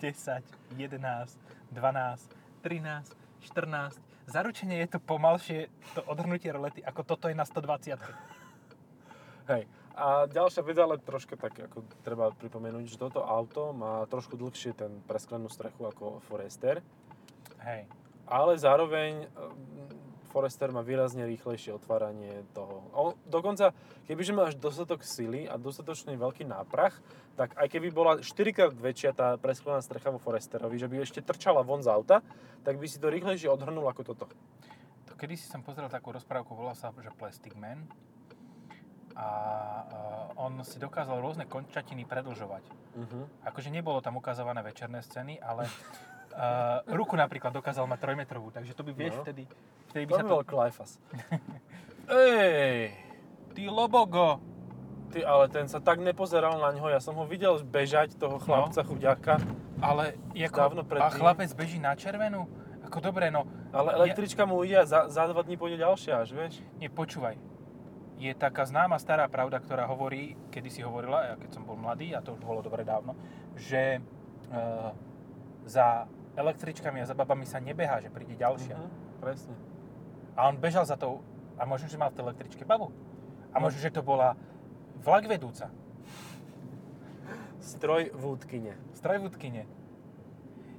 10, 0.00 0.42
11, 0.80 1.38
12, 1.76 2.36
13, 2.64 3.16
14. 3.42 4.00
Zaručenie 4.32 4.80
je 4.80 4.96
to 4.96 4.98
pomalšie, 5.02 5.68
to 5.92 6.00
odhrnutie 6.08 6.48
rolety, 6.48 6.80
ako 6.80 7.04
toto 7.04 7.28
je 7.28 7.36
na 7.36 7.44
120. 7.44 8.00
Hej. 9.50 9.66
A 9.92 10.24
ďalšia 10.24 10.62
vec, 10.64 10.78
ale 10.80 10.96
troška 10.96 11.36
tak 11.36 11.52
ako 11.58 11.84
treba 12.00 12.32
pripomenúť, 12.32 12.96
že 12.96 12.96
toto 12.96 13.20
auto 13.20 13.76
má 13.76 14.08
trošku 14.08 14.40
dlhšie 14.40 14.72
ten 14.72 15.04
presklenú 15.04 15.52
strechu 15.52 15.84
ako 15.84 16.24
Forester, 16.24 16.80
Hej. 17.60 17.84
ale 18.24 18.52
zároveň 18.56 19.28
mm, 19.28 20.02
Forester 20.32 20.72
má 20.72 20.80
výrazne 20.80 21.28
rýchlejšie 21.28 21.76
otváranie 21.76 22.40
toho. 22.56 22.88
On, 22.96 23.12
dokonca, 23.28 23.76
kebyže 24.08 24.32
máš 24.32 24.56
dostatok 24.56 25.04
sily 25.04 25.44
a 25.44 25.60
dostatočný 25.60 26.16
veľký 26.16 26.48
náprach, 26.48 26.96
tak 27.36 27.52
aj 27.60 27.68
keby 27.68 27.92
bola 27.92 28.24
4 28.24 28.32
krát 28.56 28.72
väčšia 28.72 29.12
tá 29.12 29.36
presklená 29.36 29.84
strecha 29.84 30.08
vo 30.08 30.16
Foresterovi, 30.16 30.80
že 30.80 30.88
by 30.88 31.04
ešte 31.04 31.20
trčala 31.20 31.60
von 31.60 31.84
z 31.84 31.92
auta, 31.92 32.24
tak 32.64 32.80
by 32.80 32.88
si 32.88 32.96
to 32.96 33.12
rýchlejšie 33.12 33.52
odhrnul 33.52 33.84
ako 33.92 34.08
toto. 34.08 34.24
To 35.04 35.12
kedy 35.20 35.36
si 35.36 35.44
som 35.44 35.60
pozrel 35.60 35.92
takú 35.92 36.16
rozprávku, 36.16 36.56
volá 36.56 36.72
sa, 36.72 36.88
že 36.96 37.12
Plastic 37.12 37.52
Man. 37.60 37.84
A 39.16 39.26
uh, 40.32 40.44
on 40.44 40.56
si 40.64 40.80
dokázal 40.80 41.20
rôzne 41.20 41.44
končatiny 41.44 42.08
predlžovať. 42.08 42.64
Uh-huh. 42.96 43.24
Akože 43.44 43.68
nebolo 43.68 44.00
tam 44.00 44.16
ukazované 44.16 44.64
večerné 44.64 45.04
scény, 45.04 45.36
ale 45.40 45.68
uh, 45.68 46.80
ruku 46.88 47.16
napríklad 47.16 47.52
dokázal 47.52 47.84
mať 47.84 47.98
trojmetrovú, 48.00 48.48
takže 48.52 48.72
to 48.72 48.82
by 48.84 48.92
vieš 48.92 49.20
No. 49.20 49.24
vtedy, 49.24 49.44
vtedy 49.92 50.04
by 50.08 50.12
To 50.12 50.16
sa 50.16 50.24
by 50.24 50.28
to... 50.28 50.36
Klajfas. 50.48 50.90
Ej, 52.08 52.96
Ty 53.52 53.62
lobogo! 53.68 54.40
ty, 55.12 55.20
ale 55.20 55.44
ten 55.52 55.68
sa 55.68 55.76
tak 55.76 56.00
nepozeral 56.00 56.56
na 56.56 56.72
ňo, 56.72 56.88
ja 56.88 56.96
som 56.96 57.12
ho 57.20 57.28
videl 57.28 57.60
bežať, 57.60 58.16
toho 58.16 58.40
chlapca 58.40 58.80
chuďaka, 58.80 59.44
Ale 59.82 60.16
ako, 60.32 60.56
Dávno 60.56 60.82
a 60.82 60.88
predtým. 60.88 61.20
chlapec 61.20 61.50
beží 61.52 61.76
na 61.76 61.92
červenú? 61.92 62.48
Ako 62.88 63.04
dobre, 63.04 63.28
no, 63.28 63.44
ale 63.76 63.92
električka 63.92 64.48
mu 64.48 64.64
ide 64.64 64.80
a 64.80 64.86
za, 64.88 65.12
za 65.12 65.28
dva 65.28 65.44
dní 65.44 65.60
pôjde 65.60 65.84
ďalšia 65.84 66.24
až, 66.24 66.32
vieš? 66.32 66.54
nie, 66.80 66.88
počúvaj. 66.88 67.36
Je 68.22 68.30
taká 68.38 68.62
známa 68.62 69.02
stará 69.02 69.26
pravda, 69.26 69.58
ktorá 69.58 69.82
hovorí, 69.90 70.38
kedy 70.54 70.70
si 70.70 70.78
hovorila, 70.78 71.26
ja 71.26 71.34
keď 71.34 71.58
som 71.58 71.66
bol 71.66 71.74
mladý, 71.74 72.14
a 72.14 72.22
to 72.22 72.38
už 72.38 72.42
bolo 72.46 72.62
dobre 72.62 72.86
dávno, 72.86 73.18
že 73.58 73.98
uh, 73.98 74.94
za 75.66 76.06
električkami 76.38 77.02
a 77.02 77.06
za 77.10 77.18
babami 77.18 77.42
sa 77.42 77.58
nebehá, 77.58 77.98
že 77.98 78.14
príde 78.14 78.38
ďalšia. 78.38 78.78
Mhm, 78.78 78.90
presne. 79.18 79.54
A 80.38 80.46
on 80.46 80.54
bežal 80.54 80.86
za 80.86 80.94
tou, 80.94 81.18
a 81.58 81.66
možno, 81.66 81.90
že 81.90 81.98
mal 81.98 82.14
v 82.14 82.22
tej 82.22 82.24
električke 82.30 82.62
babu. 82.62 82.94
A 83.50 83.58
No. 83.58 83.66
možno, 83.66 83.82
že 83.82 83.90
to 83.90 84.06
bola 84.06 84.38
vlak 85.02 85.26
vedúca, 85.26 85.66
Stroj 87.58 88.10
v 88.10 88.22
útkine. 88.22 88.72
stroj 88.94 89.18
v 89.18 89.24
utkine. 89.30 89.62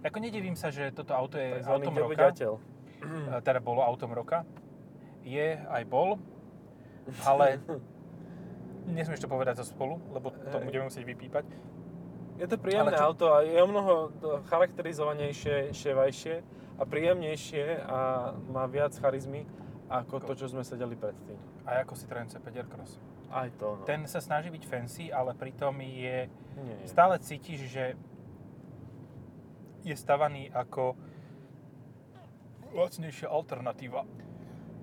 Ako 0.04 0.20
nedivím 0.20 0.56
sa, 0.56 0.68
že 0.68 0.92
toto 0.92 1.12
auto 1.16 1.40
je 1.40 1.60
Takzvaný 1.60 1.88
autom 1.88 1.96
roka. 1.96 2.28
E, 2.32 3.40
Teda 3.40 3.60
bolo 3.60 3.80
autom 3.84 4.12
roka. 4.12 4.44
Je, 5.24 5.60
aj 5.60 5.84
bol. 5.88 6.20
Ale 7.30 7.60
nesmieš 8.88 9.24
to 9.24 9.32
povedať 9.32 9.64
za 9.64 9.66
spolu, 9.68 10.00
lebo 10.12 10.32
to 10.32 10.58
Hej. 10.60 10.66
budeme 10.68 10.84
musieť 10.92 11.06
vypípať. 11.08 11.46
Je 12.42 12.48
to 12.50 12.58
príjemné 12.58 12.98
auto 12.98 13.30
a 13.30 13.46
je 13.46 13.62
o 13.62 13.70
mnoho 13.70 14.10
charakterizovanejšie, 14.50 15.70
ševajšie 15.70 16.36
a 16.82 16.84
príjemnejšie 16.84 17.86
a 17.86 18.34
má 18.50 18.66
viac 18.66 18.98
charizmy 18.98 19.46
ako 19.86 20.18
to, 20.26 20.34
čo 20.34 20.50
sme 20.50 20.66
sedeli 20.66 20.98
predtým. 20.98 21.38
A 21.70 21.86
ako 21.86 21.94
Citroen 21.94 22.26
C5 22.26 22.48
Aircross. 22.50 22.98
Aj 23.30 23.50
to, 23.62 23.78
no. 23.78 23.86
Ten 23.86 24.10
sa 24.10 24.18
snaží 24.18 24.50
byť 24.50 24.64
fancy, 24.66 25.06
ale 25.14 25.38
pritom 25.38 25.78
je... 25.82 26.30
Nie, 26.58 26.64
nie. 26.66 26.90
Stále 26.90 27.22
cítiš, 27.22 27.70
že 27.70 27.94
je 29.86 29.96
stavaný 29.98 30.50
ako 30.50 30.98
lacnejšia 32.74 33.30
alternatíva. 33.30 34.06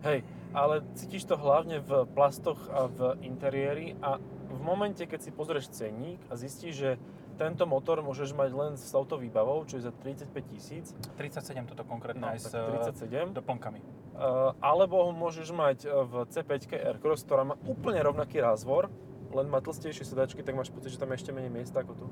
Hej, 0.06 0.22
ale 0.52 0.82
cítiš 0.98 1.30
to 1.30 1.36
hlavne 1.38 1.78
v 1.82 2.06
plastoch 2.10 2.58
a 2.70 2.90
v 2.90 3.22
interiéri 3.22 3.94
a 4.02 4.18
v 4.50 4.58
momente, 4.58 5.06
keď 5.06 5.20
si 5.22 5.30
pozrieš 5.30 5.70
cenník 5.70 6.18
a 6.26 6.34
zistíš, 6.34 6.74
že 6.74 6.90
tento 7.38 7.64
motor 7.64 8.04
môžeš 8.04 8.36
mať 8.36 8.50
len 8.52 8.72
s 8.76 8.92
touto 8.92 9.16
výbavou, 9.16 9.64
čo 9.64 9.80
je 9.80 9.88
za 9.88 9.94
35 9.94 10.28
tisíc, 10.52 10.92
37 11.16 11.72
toto 11.72 11.88
konkrétne 11.88 12.20
no, 12.20 12.34
aj 12.36 12.38
s 12.42 12.52
tak 12.52 12.92
eh, 12.92 13.32
37, 13.32 13.32
doplnkami. 13.40 13.80
Uh, 13.80 14.52
alebo 14.60 15.08
ho 15.08 15.12
môžeš 15.16 15.48
mať 15.54 15.88
uh, 15.88 16.04
v 16.04 16.28
C5 16.28 16.68
Aircross, 16.76 17.24
ktorá 17.24 17.48
má 17.48 17.56
úplne 17.64 18.04
rovnaký 18.04 18.44
rázvor, 18.44 18.92
len 19.32 19.46
má 19.48 19.64
tlstejšie 19.64 20.04
sedačky, 20.04 20.44
tak 20.44 20.58
máš 20.58 20.68
pocit, 20.68 20.92
že 20.92 21.00
tam 21.00 21.14
je 21.14 21.24
ešte 21.24 21.32
menej 21.32 21.48
miesta 21.48 21.80
ako 21.80 21.92
tu. 21.96 22.06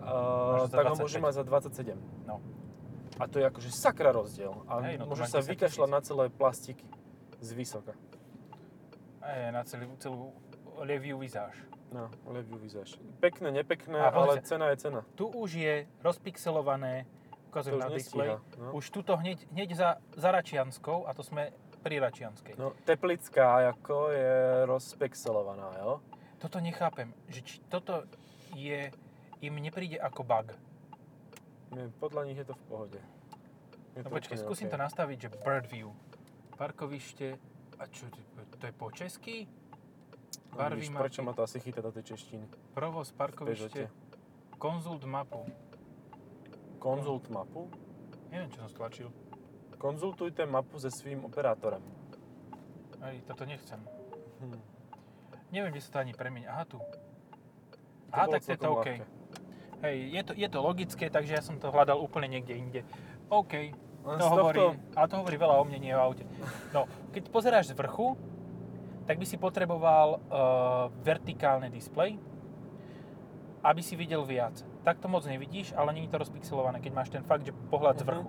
Uh, 0.00 0.64
tak 0.72 0.88
ho 0.88 0.96
25. 0.96 1.04
môžeš 1.04 1.20
mať 1.20 1.34
za 1.36 1.44
27. 1.44 2.00
No. 2.24 2.40
A 3.20 3.28
to 3.28 3.42
je 3.42 3.44
akože 3.44 3.68
sakra 3.68 4.16
rozdiel. 4.16 4.64
A 4.64 4.80
Hej, 4.80 4.96
no 5.02 5.12
môžeš 5.12 5.28
sa 5.28 5.40
10 5.44 5.52
vykašľať 5.52 5.90
na 5.92 6.00
celé 6.00 6.24
plastiky 6.32 6.88
z 7.40 7.50
vysoka. 7.52 7.92
Aj 9.24 9.50
na 9.50 9.64
celú, 9.64 9.96
celú 9.96 10.22
leviu 10.84 11.16
vizáž. 11.16 11.56
No, 11.94 12.10
leviu 12.26 12.58
vyzáš. 12.58 12.98
Pekné, 13.22 13.54
nepekné, 13.54 13.94
A 13.96 14.10
ale 14.10 14.42
pozrite. 14.42 14.50
cena 14.50 14.66
je 14.74 14.76
cena. 14.82 15.00
Tu 15.14 15.24
už 15.24 15.50
je 15.54 15.74
rozpixelované, 16.02 17.06
ukazujem 17.54 17.78
na 17.78 17.88
displej, 17.88 18.28
nestíha, 18.34 18.58
no. 18.58 18.70
už 18.74 18.84
tuto 18.90 19.14
hneď, 19.14 19.38
hneď 19.54 19.68
za, 19.78 19.90
za 20.18 20.28
Račianskou, 20.34 21.06
a 21.06 21.14
to 21.14 21.22
sme 21.22 21.54
pri 21.86 22.02
Račianskej. 22.02 22.58
No, 22.58 22.74
teplická 22.82 23.70
ako 23.70 24.10
je 24.10 24.34
rozpexelovaná, 24.66 25.70
jo? 25.86 26.02
Toto 26.42 26.58
nechápem, 26.58 27.14
že 27.30 27.40
či 27.46 27.62
toto 27.70 28.04
je, 28.58 28.90
im 29.40 29.54
nepríde 29.62 29.96
ako 30.02 30.26
bug. 30.26 30.50
Nie, 31.70 31.88
podľa 32.02 32.22
nich 32.26 32.38
je 32.42 32.46
to 32.48 32.54
v 32.58 32.62
pohode. 32.66 33.00
Je 33.94 34.02
No 34.02 34.10
úplne 34.10 34.34
skúsim 34.34 34.66
OK. 34.66 34.74
to 34.74 34.78
nastaviť, 34.82 35.16
že 35.22 35.28
bird 35.46 35.66
view. 35.70 35.94
Parkovište, 36.54 37.38
a 37.78 37.84
čo, 37.90 38.06
to 38.58 38.64
je 38.66 38.72
po 38.72 38.90
česky? 38.94 39.46
No, 40.54 40.58
Barvy 40.58 40.86
vidíš, 40.86 40.94
prečo 40.94 41.20
ma 41.26 41.34
to 41.34 41.42
asi 41.42 41.58
chytá 41.58 41.82
do 41.82 41.90
tej 41.90 42.14
češtiny? 42.14 42.46
provoz, 42.74 43.10
parkovište, 43.10 43.90
konzult 44.58 45.02
mapu. 45.02 45.42
Konzult 46.78 47.26
mapu. 47.30 47.66
Neviem, 48.30 48.50
čo 48.54 48.62
som 48.62 48.70
stlačil. 48.70 49.08
Konzultujte 49.78 50.46
mapu 50.46 50.78
se 50.78 50.90
svým 50.90 51.24
operátorem. 51.26 51.82
Aj, 53.02 53.14
toto 53.26 53.44
nechcem. 53.44 53.80
Hm. 54.40 54.60
Neviem, 55.50 55.70
kde 55.74 55.82
sa 55.82 55.90
to 55.90 55.98
ani 56.02 56.14
premieňa. 56.14 56.48
Aha, 56.50 56.64
tu. 56.64 56.78
To 56.78 58.14
Aha, 58.14 58.26
tak 58.30 58.42
to 58.46 58.50
je 58.54 58.58
to 58.58 58.70
OK. 58.70 58.88
Hej, 59.84 59.96
je 60.08 60.22
to, 60.24 60.32
je 60.32 60.48
to 60.48 60.58
logické, 60.62 61.10
takže 61.10 61.36
ja 61.36 61.42
som 61.44 61.60
to 61.60 61.68
hľadal 61.68 62.00
úplne 62.00 62.30
niekde 62.30 62.56
inde. 62.56 62.80
OK, 63.28 63.74
to 64.04 64.26
hovorí, 64.28 64.58
tohto- 64.60 64.80
ale 64.94 65.06
to 65.08 65.16
hovorí 65.16 65.36
veľa 65.40 65.54
o 65.56 65.64
mne, 65.64 65.78
nie 65.80 65.92
o 65.96 66.00
aute. 66.00 66.28
No, 66.76 66.84
keď 67.16 67.32
pozeráš 67.32 67.72
z 67.72 67.74
vrchu, 67.74 68.20
tak 69.08 69.16
by 69.16 69.26
si 69.28 69.36
potreboval 69.40 70.20
uh, 70.20 70.20
vertikálny 71.00 71.72
displej, 71.72 72.20
aby 73.64 73.80
si 73.80 73.96
videl 73.96 74.24
viac. 74.28 74.60
Tak 74.84 75.00
to 75.00 75.08
moc 75.08 75.24
nevidíš, 75.24 75.72
ale 75.72 75.96
je 75.96 76.08
to 76.08 76.20
rozpixelované, 76.20 76.84
keď 76.84 76.92
máš 76.92 77.08
ten 77.08 77.24
fakt, 77.24 77.48
že 77.48 77.56
pohľad 77.72 78.00
z 78.00 78.04
vrchu. 78.04 78.28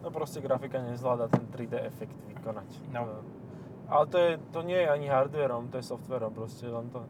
No 0.00 0.08
proste 0.12 0.40
grafika 0.40 0.80
nezvláda 0.80 1.28
ten 1.28 1.44
3D 1.48 1.76
efekt 1.84 2.16
vykonať. 2.28 2.68
No. 2.92 3.20
Ale 3.88 4.04
to, 4.08 4.16
je, 4.16 4.32
to 4.52 4.60
nie 4.64 4.76
je 4.76 4.88
ani 4.88 5.08
hardwareom, 5.08 5.68
to 5.68 5.80
je 5.80 5.84
softwareom 5.88 6.32
proste, 6.32 6.64
len 6.68 6.88
to 6.88 7.04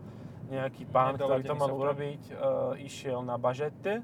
nejaký 0.51 0.87
pán, 0.91 1.15
ktorý 1.15 1.47
to 1.47 1.55
mal 1.55 1.71
software. 1.71 1.95
urobiť, 1.95 2.23
uh, 2.35 2.75
išiel 2.83 3.23
na 3.23 3.39
bažete 3.39 4.03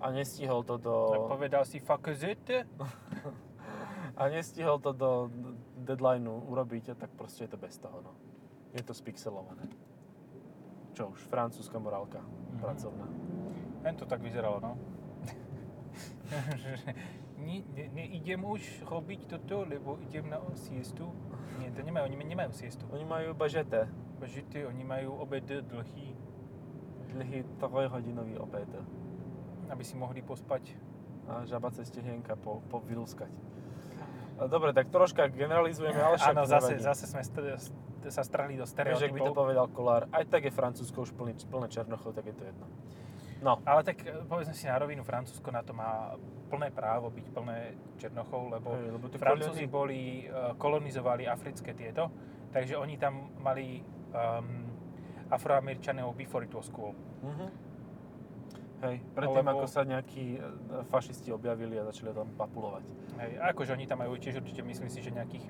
a 0.00 0.06
nestihol 0.10 0.62
to 0.62 0.78
do... 0.78 0.94
Tak 1.10 1.26
povedal 1.26 1.62
si 1.66 1.82
it? 1.82 2.46
a 4.20 4.22
nestihol 4.28 4.78
to 4.78 4.92
do 4.94 5.30
deadlineu 5.78 6.42
urobiť, 6.46 6.90
a 6.90 6.94
tak 6.94 7.10
proste 7.14 7.46
je 7.46 7.50
to 7.54 7.58
bez 7.58 7.78
toho, 7.78 8.02
no. 8.02 8.12
Je 8.74 8.82
to 8.82 8.94
spixelované. 8.94 9.66
Čo 10.94 11.14
už, 11.14 11.20
francúzska 11.30 11.78
morálka 11.78 12.18
Mhm. 12.22 12.60
pracovná. 12.60 13.06
Len 13.84 13.94
to 13.94 14.06
tak 14.06 14.20
vyzeralo, 14.20 14.58
no. 14.60 14.78
ne, 17.38 17.62
ne, 17.74 17.84
neidem 17.94 18.44
už 18.44 18.82
robiť 18.84 19.26
toto, 19.26 19.64
lebo 19.64 19.98
idem 20.02 20.26
na 20.30 20.42
siestu. 20.54 21.08
Nie, 21.58 21.70
to 21.70 21.82
nemajú, 21.82 22.10
oni 22.10 22.16
nemajú 22.18 22.52
siestu. 22.52 22.84
Oni 22.90 23.06
majú 23.06 23.34
bažete, 23.34 23.88
Žity, 24.18 24.66
oni 24.66 24.82
majú 24.82 25.14
obed 25.22 25.46
dlhý, 25.46 26.10
dlhý 27.14 27.46
trojhodinový 27.62 28.34
obed 28.42 28.66
aby 29.70 29.82
si 29.84 29.94
mohli 29.96 30.20
pospať. 30.20 30.74
a 31.28 31.44
žaba 31.44 31.68
cez 31.68 31.92
tehienka 31.92 32.40
po, 32.40 32.64
povylskať. 32.72 33.28
Dobre, 34.48 34.72
tak 34.72 34.88
troška 34.88 35.28
generalizujeme, 35.28 36.00
ale 36.00 36.16
však 36.16 36.32
Áno, 36.32 36.48
zase, 36.48 36.78
nevadí. 36.78 36.88
zase 36.88 37.04
sme 37.04 37.20
st- 37.20 37.58
st- 37.58 37.76
sa 38.08 38.22
strhli 38.24 38.56
do 38.56 38.64
Vieš, 38.64 38.72
ak 38.72 38.80
by 38.80 38.96
to 38.96 39.04
stereotypov. 39.12 39.34
povedal 39.34 39.66
Kolár, 39.68 40.02
aj 40.08 40.24
tak 40.30 40.46
je 40.46 40.52
Francúzsko 40.54 41.04
už 41.04 41.12
plný, 41.12 41.36
plné 41.50 41.68
Černochov, 41.68 42.16
tak 42.16 42.30
je 42.30 42.34
to 42.38 42.48
jedno. 42.48 42.64
No, 43.44 43.60
Ale 43.66 43.84
tak 43.84 44.00
e, 44.02 44.24
povedzme 44.24 44.54
si 44.54 44.64
na 44.70 44.78
rovinu, 44.78 45.02
Francúzsko 45.04 45.50
na 45.50 45.60
to 45.60 45.76
má 45.76 46.16
plné 46.48 46.70
právo 46.72 47.10
byť 47.10 47.26
plné 47.34 47.58
Černochov, 47.98 48.48
lebo 48.50 48.72
hej, 48.72 48.88
lebo 48.94 49.04
Francúzi 49.14 49.66
boli, 49.68 50.24
e, 50.24 50.54
kolonizovali 50.56 51.26
africké 51.26 51.74
tieto, 51.74 52.08
takže 52.54 52.78
oni 52.78 52.96
tam 52.96 53.34
mali 53.42 53.82
um, 54.10 54.64
Afroameričanov 55.28 56.16
before 56.16 56.46
it 56.46 56.54
was 56.54 56.70
cool. 56.72 56.94
Mhm. 57.20 57.67
Hej, 58.78 59.02
predtým 59.10 59.42
Lebo- 59.42 59.58
ako 59.58 59.66
sa 59.66 59.82
nejakí 59.82 60.38
e, 60.38 60.40
fašisti 60.86 61.34
objavili 61.34 61.74
a 61.78 61.86
začali 61.90 62.14
tam 62.14 62.30
papulovať. 62.38 62.84
Hej, 63.18 63.32
a 63.42 63.50
akože 63.50 63.74
oni 63.74 63.90
tam 63.90 64.06
majú 64.06 64.14
tiež 64.14 64.38
určite, 64.38 64.62
myslím 64.62 64.86
si, 64.86 65.02
že 65.02 65.10
nejakých 65.10 65.46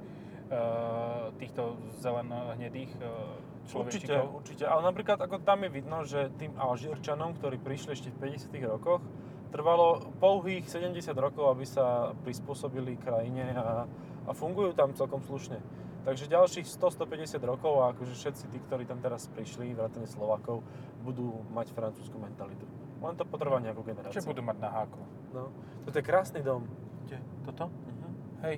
uh, 0.48 1.28
týchto 1.36 1.76
zeleno-hnedých 2.00 2.88
uh, 3.04 3.36
Určite, 3.68 4.16
určite. 4.32 4.64
Ale 4.64 4.80
napríklad 4.80 5.20
ako 5.20 5.44
tam 5.44 5.60
je 5.60 5.68
vidno, 5.68 6.00
že 6.08 6.32
tým 6.40 6.56
Alžírčanom, 6.56 7.36
ktorí 7.36 7.60
prišli 7.60 7.92
ešte 7.92 8.08
v 8.16 8.32
50 8.32 8.48
rokoch, 8.64 9.04
trvalo 9.52 10.08
pouhých 10.16 10.64
70 10.72 11.12
rokov, 11.12 11.52
aby 11.52 11.68
sa 11.68 12.16
prispôsobili 12.24 12.96
krajine 12.96 13.52
a, 13.52 13.84
a 14.24 14.30
fungujú 14.32 14.72
tam 14.72 14.96
celkom 14.96 15.20
slušne. 15.20 15.60
Takže 16.08 16.32
ďalších 16.32 16.64
100-150 16.64 17.36
rokov 17.44 17.84
a 17.84 17.92
akože 17.92 18.16
všetci 18.16 18.44
tí, 18.48 18.58
ktorí 18.64 18.88
tam 18.88 19.04
teraz 19.04 19.28
prišli, 19.28 19.76
vrátane 19.76 20.08
Slovákov, 20.08 20.64
budú 21.04 21.44
mať 21.52 21.76
francúzsku 21.76 22.16
mentalitu. 22.16 22.64
Len 22.98 23.14
to 23.14 23.24
potrvá 23.24 23.62
nejakú 23.62 23.86
generáciu. 23.86 24.18
Čo 24.18 24.26
budú 24.26 24.42
mať 24.42 24.58
na 24.58 24.68
háku? 24.74 25.00
No. 25.30 25.54
Toto 25.86 25.96
je 25.96 26.04
krásny 26.04 26.42
dom. 26.42 26.66
Kde? 27.06 27.18
Toto? 27.46 27.70
Mhm. 27.70 28.08
Hej. 28.42 28.56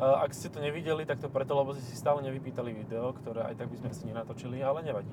Uh, 0.00 0.24
ak 0.24 0.32
ste 0.32 0.48
to 0.48 0.64
nevideli, 0.64 1.04
tak 1.04 1.20
to 1.20 1.28
preto, 1.28 1.52
lebo 1.52 1.76
ste 1.76 1.84
si 1.84 1.92
stále 1.92 2.24
nevypýtali 2.24 2.72
video, 2.72 3.12
ktoré 3.12 3.52
aj 3.52 3.54
tak 3.60 3.68
by 3.68 3.76
sme 3.84 3.90
si 3.92 4.02
nenatočili, 4.08 4.56
ale 4.64 4.80
nevadí. 4.80 5.12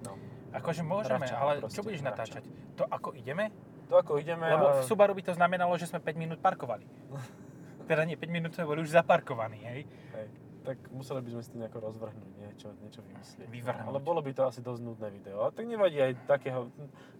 No. 0.00 0.16
Akože 0.56 0.80
môžeme, 0.80 1.28
Rača, 1.28 1.36
ale 1.36 1.60
proste, 1.60 1.76
čo 1.76 1.84
budeš 1.84 2.00
natáčať? 2.00 2.48
To 2.80 2.88
ako 2.88 3.12
ideme? 3.12 3.52
To 3.92 4.00
ako 4.00 4.16
ideme 4.16 4.48
Lebo 4.48 4.80
v 4.80 4.84
Subaru 4.88 5.12
by 5.12 5.28
to 5.28 5.32
znamenalo, 5.36 5.76
že 5.76 5.92
sme 5.92 6.00
5 6.00 6.16
minút 6.16 6.40
parkovali. 6.40 6.88
Teda 7.88 8.08
nie, 8.08 8.16
5 8.16 8.32
minút 8.32 8.56
sme 8.56 8.64
boli 8.64 8.80
už 8.80 8.96
zaparkovaní, 8.96 9.60
hej? 9.60 9.80
Hej, 10.16 10.28
tak 10.62 10.78
museli 10.90 11.20
by 11.20 11.30
sme 11.32 11.42
si 11.42 11.50
to 11.50 11.56
nejako 11.58 11.78
rozvrhnúť, 11.80 12.32
niečo, 12.36 12.68
niečo 12.78 13.00
vymyslieť. 13.02 13.48
Vyvrhnúť. 13.48 13.88
Ale 13.88 13.98
bolo 13.98 14.20
by 14.20 14.30
to 14.32 14.42
asi 14.44 14.60
dosť 14.60 14.80
nudné 14.80 15.08
video. 15.10 15.42
A 15.42 15.50
tak 15.50 15.64
nevadí 15.64 15.96
aj 15.96 16.16
takého... 16.26 16.68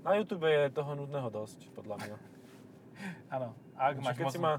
Na 0.02 0.14
YouTube 0.14 0.44
je 0.44 0.70
toho 0.70 0.92
nudného 0.94 1.28
dosť, 1.28 1.70
podľa 1.72 1.96
mňa. 1.98 2.16
Áno. 3.34 3.54
Ak 3.74 3.96
máš 3.98 4.16
keď 4.16 4.26
moc... 4.26 4.34
si 4.34 4.40
má 4.40 4.52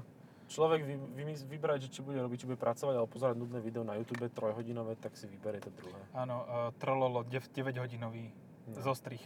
človek 0.50 0.82
vy, 0.82 0.94
vymys- 1.14 1.46
vybrať, 1.46 1.86
že 1.86 1.88
či 1.94 2.00
bude 2.02 2.18
robiť, 2.18 2.42
či 2.42 2.46
bude 2.48 2.58
pracovať, 2.58 2.94
alebo 2.98 3.06
pozerať 3.06 3.36
nudné 3.38 3.58
video 3.60 3.86
na 3.86 3.94
YouTube 3.94 4.26
trojhodinové, 4.26 4.98
tak 4.98 5.14
si 5.14 5.30
vyberie 5.30 5.62
to 5.62 5.70
druhé. 5.70 6.00
Áno, 6.10 6.42
uh, 6.42 6.74
Trololo, 6.76 7.22
9-hodinový 7.22 8.34
No. 8.68 8.82
zostrih. 8.82 9.22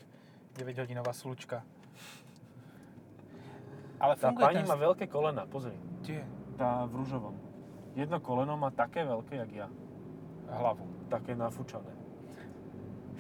9-hodinová 0.55 1.13
slučka. 1.13 1.67
Ale 3.99 4.15
Tá 4.17 4.31
pani 4.33 4.63
ten... 4.63 4.69
má 4.69 4.77
veľké 4.77 5.07
kolena, 5.07 5.45
pozri. 5.45 5.75
Kde? 6.01 6.23
Tá 6.55 6.85
v 6.87 7.03
rúžovom. 7.03 7.35
Jedno 7.95 8.19
koleno 8.19 8.59
má 8.59 8.71
také 8.71 9.03
veľké, 9.03 9.39
jak 9.39 9.51
ja. 9.55 9.67
Hlavu. 10.51 10.85
Také 11.07 11.33
nafúčané. 11.33 11.91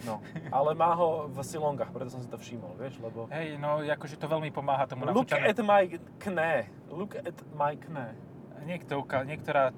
No, 0.02 0.18
ale 0.50 0.74
má 0.74 0.90
ho 0.92 1.30
v 1.30 1.38
silongách, 1.40 1.94
preto 1.94 2.10
som 2.10 2.18
si 2.18 2.26
to 2.26 2.34
všimol, 2.34 2.74
vieš, 2.74 2.98
lebo... 2.98 3.30
Hej, 3.30 3.56
no 3.62 3.78
akože 3.78 4.18
to 4.18 4.26
veľmi 4.26 4.50
pomáha 4.50 4.90
tomu 4.90 5.06
Look 5.06 5.30
nafúčanému. 5.30 5.54
at 5.54 5.58
my 5.62 5.82
kné. 6.18 6.52
Look 6.90 7.14
at 7.14 7.38
my 7.54 7.78
kné. 7.78 8.18
Niektorá, 8.66 9.22
niektorá 9.22 9.70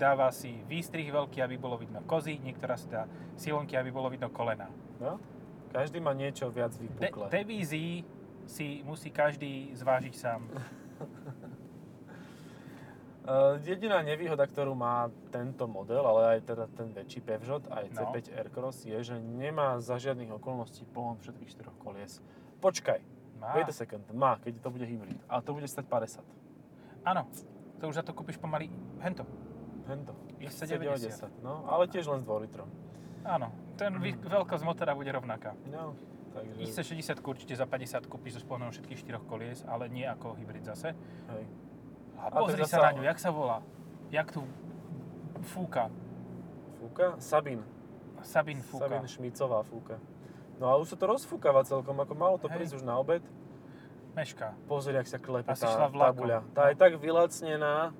dáva 0.00 0.32
si 0.32 0.56
výstrih 0.64 1.12
veľký, 1.12 1.44
aby 1.44 1.60
bolo 1.60 1.76
vidno 1.76 2.00
kozy, 2.08 2.40
niektorá 2.40 2.80
si 2.80 2.88
dá 2.88 3.04
silonky, 3.36 3.76
aby 3.76 3.92
bolo 3.92 4.08
vidno 4.08 4.32
kolena. 4.32 4.72
No? 4.98 5.20
Každý 5.68 6.00
má 6.00 6.16
niečo 6.16 6.48
viac 6.48 6.72
De- 6.72 6.88
vypuklé. 6.88 7.28
devízy 7.28 8.08
si 8.48 8.80
musí 8.88 9.12
každý 9.12 9.76
zvážiť 9.76 10.14
sám. 10.16 10.48
Uh, 13.28 13.60
jediná 13.60 14.00
nevýhoda, 14.00 14.48
ktorú 14.48 14.72
má 14.72 15.04
tento 15.28 15.68
model, 15.68 16.00
ale 16.00 16.40
aj 16.40 16.48
teda 16.48 16.64
ten 16.72 16.88
väčší 16.88 17.20
Peugeot, 17.20 17.60
aj 17.68 17.92
No. 17.92 18.08
C5 18.08 18.32
Aircross, 18.32 18.88
je, 18.88 18.96
že 18.96 19.20
nemá 19.20 19.76
za 19.78 20.00
žiadnych 20.00 20.32
okolností 20.32 20.88
pohon 20.88 21.20
všetkých 21.20 21.52
štyroch 21.52 21.76
kolies. 21.76 22.24
Počkaj, 22.56 23.04
Má. 23.36 23.52
wait 23.52 23.68
a 23.68 23.74
second, 23.76 24.00
má, 24.10 24.40
keď 24.40 24.64
to 24.64 24.72
bude 24.72 24.80
hybrid, 24.82 25.20
ale 25.28 25.44
to 25.44 25.52
bude 25.52 25.68
stať 25.68 25.84
50. 25.84 26.24
Áno, 27.04 27.28
to 27.76 27.92
už 27.92 28.00
za 28.00 28.02
to 28.02 28.16
kúpiš 28.16 28.40
pomaly 28.40 28.72
hento. 28.98 29.28
Hento. 29.84 30.16
XC90. 30.40 31.28
No, 31.44 31.68
ale 31.68 31.84
tiež 31.84 32.08
len 32.08 32.20
s 32.20 32.24
2 32.24 32.44
litrom. 32.48 32.72
Áno, 33.28 33.52
ten 33.76 33.92
vý- 34.00 34.16
veľkosť 34.16 34.64
motora 34.64 34.96
bude 34.96 35.12
rovnaká. 35.12 35.52
No, 35.68 35.92
takže... 36.32 36.64
XC60 36.64 37.20
určite 37.20 37.52
za 37.52 37.68
50 37.68 38.08
kúpiš 38.08 38.40
so 38.40 38.48
spojenou 38.48 38.72
všetkých 38.72 38.98
štyroch 38.98 39.28
kolies, 39.28 39.68
ale 39.68 39.92
nie 39.92 40.08
ako 40.08 40.32
hybrid 40.32 40.64
zase. 40.64 40.96
Hej. 41.28 41.67
A 42.18 42.26
pozri 42.34 42.62
sa 42.66 42.90
na 42.90 42.90
ňu, 42.98 43.02
jak 43.06 43.18
sa 43.18 43.30
volá. 43.30 43.62
Jak 44.10 44.28
tu 44.32 44.42
fúka. 45.54 45.92
Fúka? 46.82 47.14
Sabin. 47.22 47.62
Sabin 48.22 48.58
fúka. 48.62 48.90
Sabin 48.90 49.06
Šmicová 49.06 49.62
fúka. 49.62 49.96
No 50.58 50.66
a 50.66 50.74
už 50.76 50.94
sa 50.94 50.96
to 50.98 51.06
rozfúkava 51.06 51.62
celkom, 51.62 51.94
ako 52.02 52.14
malo 52.18 52.36
to 52.36 52.50
Hej. 52.50 52.54
prísť 52.58 52.74
už 52.82 52.84
na 52.84 52.98
obed. 52.98 53.22
Meška. 54.18 54.58
Pozri, 54.66 54.98
ak 54.98 55.06
sa 55.06 55.22
klepe 55.22 55.54
Asi 55.54 55.62
tá 55.62 55.86
tabuľa. 55.86 56.42
Tá 56.50 56.74
je 56.74 56.76
tak 56.76 56.98
vylacnená. 56.98 57.94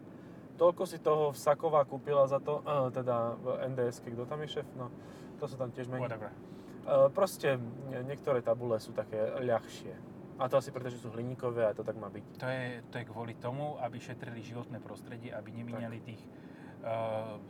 Toľko 0.59 0.83
si 0.91 0.99
toho 0.99 1.31
Saková 1.39 1.87
kúpila 1.87 2.27
za 2.27 2.43
to, 2.43 2.67
uh, 2.67 2.91
teda 2.91 3.39
NDS, 3.71 4.03
kto 4.03 4.27
tam 4.27 4.43
je 4.43 4.59
šéf, 4.59 4.67
no 4.75 4.91
to 5.39 5.47
sa 5.47 5.55
tam 5.55 5.71
tiež 5.71 5.87
mení. 5.87 6.03
Whatever. 6.03 6.35
Uh, 6.83 7.07
proste 7.15 7.63
nie- 7.87 8.03
niektoré 8.03 8.43
tabule 8.43 8.75
sú 8.83 8.91
také 8.91 9.39
ľahšie. 9.39 9.95
A 10.39 10.47
to 10.47 10.55
asi 10.55 10.71
preto, 10.71 10.87
že 10.87 10.97
sú 10.97 11.11
hliníkové 11.11 11.67
a 11.67 11.75
to 11.75 11.83
tak 11.83 11.95
má 11.95 12.07
byť. 12.07 12.25
To 12.37 12.47
je, 12.47 12.65
to 12.87 12.95
je 12.95 13.05
kvôli 13.05 13.35
tomu, 13.35 13.75
aby 13.77 13.99
šetrili 13.99 14.39
životné 14.41 14.79
prostredie, 14.79 15.31
aby 15.31 15.51
nemíňali 15.53 15.99
tých 16.01 16.23
uh, 16.81 17.43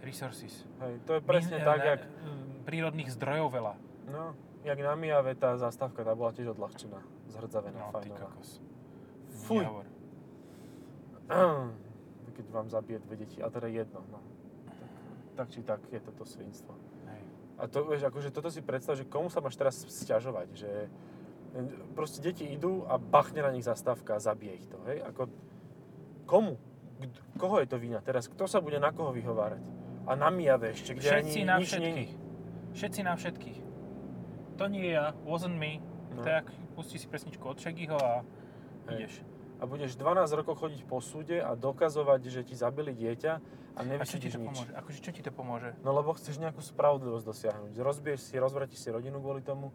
resources. 0.00 0.66
Hej, 0.80 0.98
to 1.02 1.14
je 1.14 1.20
presne 1.22 1.56
Míň- 1.56 1.64
tak, 1.64 1.78
ne- 1.78 1.88
jak, 1.88 2.00
Prírodných 2.64 3.06
zdrojov 3.08 3.48
veľa. 3.52 3.74
no, 4.08 4.34
jak 4.62 4.74
na 4.76 4.94
Mijave 4.94 5.32
tá 5.32 5.54
zastávka, 5.54 6.02
tá 6.02 6.10
bola 6.12 6.30
tiež 6.30 6.50
odľahčená, 6.50 6.98
zhrdzavená, 7.28 7.78
No, 7.80 7.94
ty 7.94 8.10
fajnová. 8.10 8.30
Fuj. 9.40 9.62
Nehovor. 9.62 9.86
Keď 12.36 12.46
vám 12.50 12.68
zabije 12.68 12.98
dve 13.00 13.16
deti, 13.16 13.38
a 13.38 13.48
teda 13.48 13.66
jedno, 13.66 14.02
no. 14.08 14.20
Tak, 14.66 14.76
tak 15.36 15.46
či 15.48 15.60
tak 15.62 15.80
je 15.88 16.00
toto 16.00 16.22
svinstvo. 16.22 16.74
Hej. 17.06 17.22
A 17.56 17.64
to, 17.64 17.86
vieš, 17.86 18.04
akože 18.04 18.28
toto 18.28 18.50
si 18.50 18.60
predstav, 18.60 18.92
že 18.92 19.06
komu 19.06 19.30
sa 19.30 19.38
máš 19.38 19.54
teraz 19.54 19.80
sťažovať, 19.80 20.48
že 20.52 20.70
proste 21.92 22.20
deti 22.20 22.44
idú 22.44 22.84
a 22.84 22.96
bachne 22.96 23.40
na 23.40 23.50
nich 23.50 23.64
zastávka 23.64 24.16
a 24.16 24.20
zabije 24.20 24.52
ich 24.54 24.66
to, 24.68 24.76
hej? 24.86 25.00
Ako, 25.02 25.28
komu? 26.24 26.56
Kd- 26.96 27.20
koho 27.36 27.60
je 27.60 27.68
to 27.68 27.76
vina 27.76 28.00
teraz? 28.00 28.28
Kto 28.28 28.48
sa 28.48 28.60
bude 28.60 28.76
na 28.76 28.92
koho 28.92 29.12
vyhovárať? 29.12 29.60
A 30.06 30.14
na 30.14 30.30
Mijave 30.30 30.70
ešte, 30.72 30.94
kde 30.94 31.08
Všetci 31.08 31.38
ani 31.38 31.44
na 31.44 31.54
nič 31.58 31.68
všetkých. 31.68 31.84
není. 31.84 32.06
Všetci 32.72 33.00
na 33.02 33.14
všetkých. 33.16 33.58
To 34.56 34.64
nie 34.68 34.88
ja, 34.88 35.12
wasn't 35.26 35.58
me. 35.58 35.82
No. 36.16 36.24
Tak, 36.24 36.48
pustí 36.72 36.96
si 36.96 37.04
pesničku 37.04 37.44
od 37.44 37.60
Shaggyho 37.60 37.98
a 38.00 38.24
Hej. 38.88 38.94
ideš. 38.96 39.12
A 39.56 39.64
budeš 39.64 39.96
12 39.96 40.36
rokov 40.36 40.60
chodiť 40.60 40.84
po 40.84 41.00
súde 41.00 41.40
a 41.40 41.56
dokazovať, 41.56 42.20
že 42.28 42.40
ti 42.44 42.52
zabili 42.52 42.92
dieťa 42.92 43.32
a 43.76 43.80
to 43.80 43.88
nič. 43.88 44.36
pomôže? 44.36 44.72
Akože 44.72 44.98
čo 45.00 45.10
ti 45.12 45.20
to 45.20 45.32
pomôže? 45.32 45.72
No 45.84 45.92
lebo 45.92 46.12
chceš 46.12 46.40
nejakú 46.40 46.60
spravodlivosť 46.60 47.24
dosiahnuť. 47.24 47.72
Rozbiješ 47.76 48.20
si, 48.20 48.34
rozvratíš 48.36 48.80
si 48.80 48.88
rodinu 48.88 49.20
kvôli 49.20 49.40
tomu, 49.40 49.72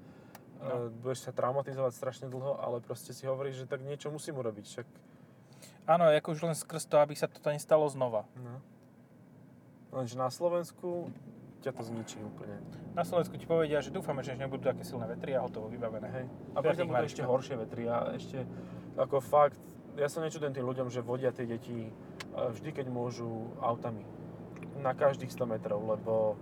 No. 0.62 0.70
no. 0.70 0.94
budeš 1.02 1.26
sa 1.26 1.32
traumatizovať 1.34 1.92
strašne 1.98 2.28
dlho, 2.30 2.62
ale 2.62 2.80
proste 2.86 3.12
si 3.18 3.26
hovoríš, 3.26 3.66
že 3.66 3.70
tak 3.70 3.82
niečo 3.82 4.14
musím 4.14 4.38
urobiť. 4.38 4.66
Však, 4.66 4.88
Áno, 5.90 6.06
ako 6.08 6.38
už 6.38 6.42
len 6.46 6.54
skrz 6.54 6.86
to, 6.86 7.02
aby 7.02 7.18
sa 7.18 7.26
to 7.26 7.42
nestalo 7.50 7.90
znova. 7.90 8.30
no. 8.38 8.62
Lenže 9.92 10.16
na 10.16 10.32
Slovensku 10.32 11.12
ťa 11.62 11.72
to 11.76 11.84
zničí 11.84 12.18
úplne. 12.24 12.58
Na 12.96 13.04
Slovensku 13.04 13.36
ti 13.36 13.44
povedia, 13.44 13.84
že 13.84 13.92
dúfame, 13.94 14.24
že 14.24 14.34
nebudú 14.40 14.66
také 14.66 14.88
silné 14.88 15.04
vetry 15.06 15.36
a 15.36 15.44
hotovo 15.44 15.68
vybavené. 15.68 16.08
Hej. 16.10 16.26
A 16.56 16.64
tých 16.64 16.88
budú 16.88 17.06
ešte 17.06 17.24
horšie 17.28 17.56
vetry 17.60 17.92
a 17.92 18.16
ešte 18.16 18.48
ako 18.98 19.20
fakt, 19.20 19.60
ja 20.00 20.08
sa 20.08 20.24
nečudujem 20.24 20.56
tým 20.56 20.66
ľuďom, 20.66 20.88
že 20.88 21.04
vodia 21.04 21.36
tie 21.36 21.44
deti 21.44 21.88
e, 21.88 21.92
vždy, 22.32 22.72
keď 22.72 22.88
môžu 22.88 23.52
autami. 23.60 24.08
Na 24.80 24.96
každých 24.96 25.30
100 25.30 25.52
metrov, 25.52 25.84
lebo 25.84 26.40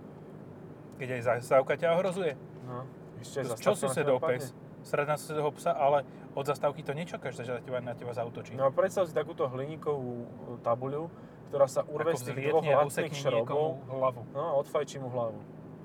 Keď 1.02 1.18
aj 1.18 1.22
zastávka 1.42 1.74
ťa 1.74 1.98
ohrozuje. 1.98 2.38
no, 2.64 2.86
ešte 3.20 3.38
zastávka 3.46 3.64
čo 3.64 3.72
susedov 3.76 4.18
pes? 4.20 4.52
Sred 4.80 5.04
na 5.04 5.20
susedovho 5.20 5.52
psa, 5.60 5.76
ale 5.76 6.08
od 6.32 6.44
zastávky 6.48 6.80
to 6.80 6.96
nečakáš, 6.96 7.44
že 7.44 7.52
na 7.52 7.60
teba, 7.60 7.78
na 7.84 7.94
teba 7.94 8.12
zautočí. 8.16 8.56
No 8.56 8.64
a 8.64 8.72
predstav 8.72 9.04
si 9.04 9.12
takúto 9.12 9.44
hliníkovú 9.44 10.24
e, 10.24 10.26
tabuľu, 10.64 11.12
ktorá 11.52 11.66
sa 11.68 11.84
urve 11.84 12.16
z 12.16 12.32
tých 12.32 12.48
dvoch 12.48 12.64
lacných 12.64 13.12
šrobov 13.12 13.84
hlavu. 13.92 14.22
no, 14.32 14.40
a 14.40 14.52
odfajčí 14.62 14.96
mu 15.02 15.12
hlavu. 15.12 15.36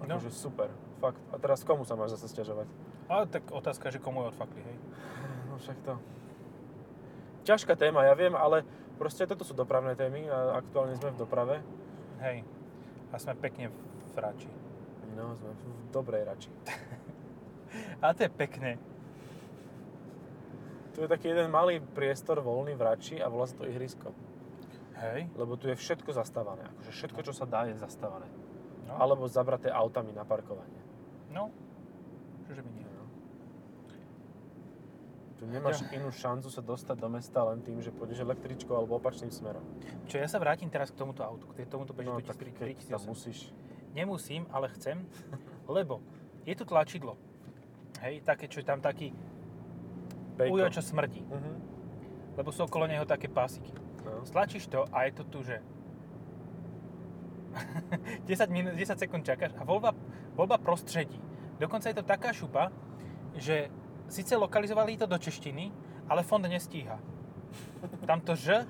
No. 0.06 0.16
Akože 0.16 0.32
super, 0.32 0.70
fakt. 1.04 1.20
A 1.34 1.42
teraz 1.42 1.66
komu 1.66 1.84
sa 1.84 1.98
máš 1.98 2.16
zase 2.16 2.32
stiažovať? 2.32 2.70
Ale 3.10 3.26
tak 3.28 3.50
otázka, 3.50 3.90
že 3.90 4.00
komu 4.00 4.24
je 4.24 4.28
odfakli, 4.32 4.62
hej. 4.62 4.78
No 5.50 5.60
však 5.60 5.78
to... 5.84 5.94
Ťažká 7.46 7.74
téma, 7.78 8.06
ja 8.06 8.14
viem, 8.18 8.34
ale 8.34 8.66
proste 8.98 9.26
toto 9.30 9.46
sú 9.46 9.54
dopravné 9.54 9.94
témy 9.94 10.26
a 10.30 10.62
aktuálne 10.62 10.98
sme 10.98 11.14
v 11.14 11.20
doprave. 11.20 11.56
Hej. 12.22 12.42
A 13.14 13.16
sme 13.22 13.38
pekne 13.38 13.70
v 14.14 14.16
rači. 14.18 14.50
No, 15.16 15.32
sme 15.38 15.54
v 15.56 15.64
dobrej 15.96 16.24
rači. 16.28 16.50
A 18.02 18.14
to 18.14 18.26
je 18.26 18.32
pekne. 18.32 18.78
Tu 20.96 21.04
je 21.04 21.10
taký 21.12 21.36
jeden 21.36 21.52
malý 21.52 21.84
priestor 21.84 22.40
voľný 22.40 22.76
v 22.80 22.82
rači 22.82 23.16
a 23.20 23.28
volá 23.28 23.44
sa 23.46 23.60
to 23.60 23.68
ihrisko. 23.68 24.16
Hej. 24.96 25.28
Lebo 25.36 25.60
tu 25.60 25.68
je 25.68 25.76
všetko 25.76 26.16
zastávané. 26.16 26.64
Akože 26.72 26.92
všetko, 26.92 27.20
čo 27.20 27.34
sa 27.36 27.44
dá, 27.44 27.68
je 27.68 27.76
zastávané. 27.76 28.32
No. 28.88 28.96
Alebo 28.96 29.28
zabraté 29.28 29.68
autami 29.68 30.16
na 30.16 30.24
parkovanie. 30.24 30.80
No. 31.36 31.52
Čože 32.48 32.64
mi 32.64 32.72
nie. 32.80 32.86
Tu 35.36 35.44
nemáš 35.52 35.84
inú 35.92 36.10
šancu 36.16 36.48
sa 36.48 36.64
dostať 36.64 36.96
do 36.96 37.12
mesta 37.12 37.44
len 37.44 37.60
tým, 37.60 37.84
že 37.84 37.92
pôjdeš 37.92 38.24
električkou 38.24 38.72
alebo 38.72 38.96
opačným 38.96 39.30
smerom. 39.30 39.62
Čo, 40.08 40.24
ja 40.24 40.32
sa 40.32 40.40
vrátim 40.40 40.72
teraz 40.72 40.90
k 40.90 40.98
tomuto 40.98 41.28
autu, 41.28 41.46
k 41.52 41.68
tomuto 41.68 41.92
No 41.92 42.00
Peugeot 42.00 42.24
tak 42.24 42.40
3000 42.40 42.80
keď 42.80 42.88
tam 42.96 43.04
3008. 43.04 43.12
musíš. 43.12 43.40
Nemusím, 43.92 44.48
ale 44.48 44.72
chcem, 44.80 45.04
lebo 45.76 46.00
je 46.48 46.56
tu 46.56 46.64
tlačidlo. 46.64 47.20
Hej, 48.02 48.26
také, 48.28 48.52
čo 48.52 48.60
je 48.60 48.68
tam 48.68 48.84
taký 48.84 49.14
Bacon. 50.36 50.52
ujo, 50.52 50.68
čo 50.70 50.82
smrdí. 50.84 51.24
Mhm. 51.24 51.54
Lebo 52.36 52.52
sú 52.52 52.68
okolo 52.68 52.88
neho 52.90 53.08
také 53.08 53.32
pásiky. 53.32 53.72
No. 54.04 54.28
Stlačíš 54.28 54.68
to 54.68 54.84
a 54.92 55.08
je 55.08 55.12
to 55.16 55.24
tu, 55.24 55.40
že 55.44 55.64
10, 58.28 58.52
minút, 58.52 58.76
10 58.76 59.00
sekúnd 59.00 59.24
čakáš 59.24 59.56
a 59.56 59.64
voľba, 59.64 59.96
voľba 60.36 60.60
prostredí. 60.60 61.16
Dokonca 61.56 61.88
je 61.88 61.96
to 61.96 62.04
taká 62.04 62.36
šupa, 62.36 62.68
že 63.40 63.72
síce 64.12 64.36
lokalizovali 64.36 65.00
to 65.00 65.08
do 65.08 65.16
češtiny, 65.16 65.72
ale 66.12 66.28
fond 66.28 66.44
nestíha. 66.44 67.00
Tamto 68.04 68.36
Ž, 68.36 68.68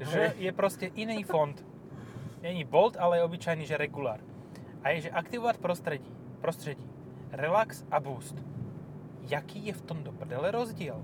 Ž 0.00 0.38
je 0.38 0.50
proste 0.54 0.88
iný 0.94 1.26
fond. 1.26 1.58
Není 2.40 2.64
Bolt, 2.64 2.96
ale 2.96 3.20
je 3.20 3.26
obyčajný, 3.26 3.64
že 3.68 3.76
regulár. 3.76 4.22
A 4.80 4.96
je, 4.96 5.10
že 5.10 5.10
aktivovať 5.12 5.60
prostredí, 5.60 6.08
prostredí, 6.40 6.86
relax 7.34 7.84
a 7.92 8.00
boost. 8.00 8.38
Jaký 9.28 9.66
je 9.66 9.74
v 9.76 9.82
tom 9.82 10.04
do 10.04 10.12
prdele 10.12 10.50
rozdiel? 10.50 10.96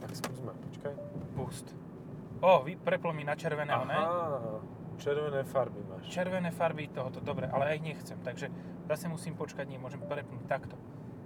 Tak 0.00 0.12
skúsme, 0.16 0.52
počkaj. 0.52 0.94
Boost. 1.36 1.76
O, 2.40 2.62
vy 2.64 2.76
preplo 2.76 3.12
mi 3.12 3.24
na 3.24 3.36
červeného, 3.36 3.84
ne? 3.88 3.96
Aha, 3.96 4.60
červené 5.00 5.44
farby 5.44 5.80
máš. 5.88 6.04
Červené 6.08 6.50
farby 6.52 6.88
tohoto, 6.88 7.20
dobre, 7.20 7.48
ale 7.48 7.76
aj 7.76 7.78
nechcem, 7.80 8.18
takže 8.20 8.52
zase 8.88 9.08
musím 9.08 9.36
počkať, 9.36 9.68
nie, 9.68 9.80
môžem 9.80 10.00
prepnúť 10.04 10.44
takto, 10.48 10.76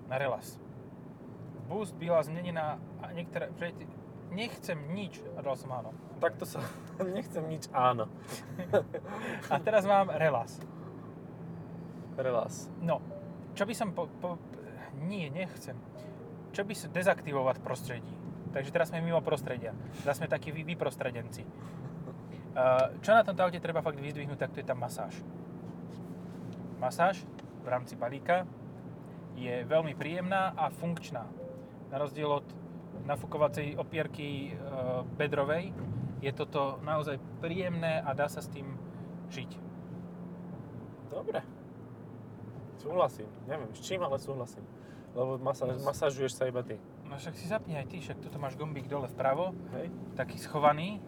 na 0.06 0.18
relas. 0.18 0.58
Boost 1.66 1.94
byla 1.94 2.22
zmenená 2.22 2.78
a 3.02 3.14
niektoré, 3.14 3.50
nechcem 4.30 4.78
nič, 4.94 5.22
a 5.34 5.42
dal 5.42 5.58
som 5.58 5.70
áno. 5.74 5.90
Takto 6.22 6.46
sa, 6.46 6.62
nechcem 7.16 7.42
nič, 7.46 7.66
áno. 7.74 8.06
A 9.50 9.58
teraz 9.58 9.86
mám 9.86 10.10
relas. 10.10 10.58
Relax. 12.20 12.68
No, 12.84 13.00
čo 13.56 13.64
by 13.64 13.74
som 13.74 13.96
po, 13.96 14.06
po, 14.20 14.36
nie, 15.00 15.30
nechcem. 15.32 15.78
Čo 16.50 16.66
by 16.66 16.74
som 16.74 16.90
dezaktivovať 16.90 17.62
prostredí. 17.62 18.14
Takže 18.50 18.70
teraz 18.74 18.90
sme 18.90 18.98
mimo 18.98 19.22
prostredia. 19.22 19.70
Teraz 20.02 20.18
sme 20.18 20.26
takí 20.26 20.50
vy, 20.50 20.66
vyprostredenci. 20.66 21.46
Uh, 22.50 22.98
čo 22.98 23.14
na 23.14 23.22
tomto 23.22 23.46
aute 23.46 23.62
treba 23.62 23.78
fakt 23.78 24.02
vyzdvihnúť, 24.02 24.38
tak 24.42 24.50
to 24.50 24.58
je 24.58 24.66
tá 24.66 24.74
masáž. 24.74 25.14
Masáž 26.82 27.22
v 27.62 27.66
rámci 27.70 27.94
balíka 27.94 28.42
je 29.38 29.62
veľmi 29.62 29.94
príjemná 29.94 30.50
a 30.58 30.66
funkčná. 30.74 31.30
Na 31.94 31.96
rozdiel 32.02 32.42
od 32.42 32.46
nafukovacej 33.06 33.78
opierky 33.78 34.58
uh, 34.58 35.06
bedrovej 35.14 35.70
je 36.18 36.32
toto 36.34 36.82
naozaj 36.82 37.22
príjemné 37.38 38.02
a 38.02 38.10
dá 38.12 38.26
sa 38.26 38.42
s 38.42 38.50
tým 38.50 38.66
žiť. 39.30 39.50
Dobre. 41.06 41.46
Súhlasím. 42.82 43.30
Neviem 43.46 43.70
s 43.70 43.80
čím, 43.86 44.02
ale 44.02 44.18
súhlasím. 44.18 44.66
Lebo 45.10 45.38
masáž, 45.38 45.80
masážuješ 45.80 46.32
sa 46.32 46.46
iba 46.46 46.60
ty. 46.60 46.78
No 47.02 47.14
však 47.14 47.34
si 47.34 47.44
zapni 47.44 47.74
aj 47.74 47.86
ty, 47.86 47.98
však 47.98 48.18
tuto 48.20 48.38
máš 48.38 48.54
gombík 48.54 48.86
dole 48.86 49.08
vpravo, 49.08 49.50
Hej? 49.72 49.90
taký 50.14 50.38
schovaný. 50.38 51.02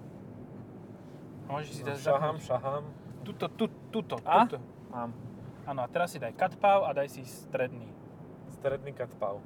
Môžeš 1.46 1.72
si 1.72 1.82
No, 1.82 1.88
dať 1.88 1.98
šahám, 2.00 2.34
zapnúť. 2.34 2.42
šahám. 2.44 2.84
Tuto, 3.22 3.46
tu, 3.48 3.64
tuto, 3.88 4.16
A? 4.20 4.42
tuto. 4.44 4.58
Mám 4.88 5.14
Áno, 5.62 5.78
a 5.78 5.86
teraz 5.86 6.10
si 6.10 6.18
daj 6.18 6.34
cut 6.34 6.58
pav 6.58 6.82
a 6.82 6.90
daj 6.90 7.06
si 7.08 7.22
stredný. 7.22 7.86
stredný 8.52 8.90
katpav. 8.90 9.38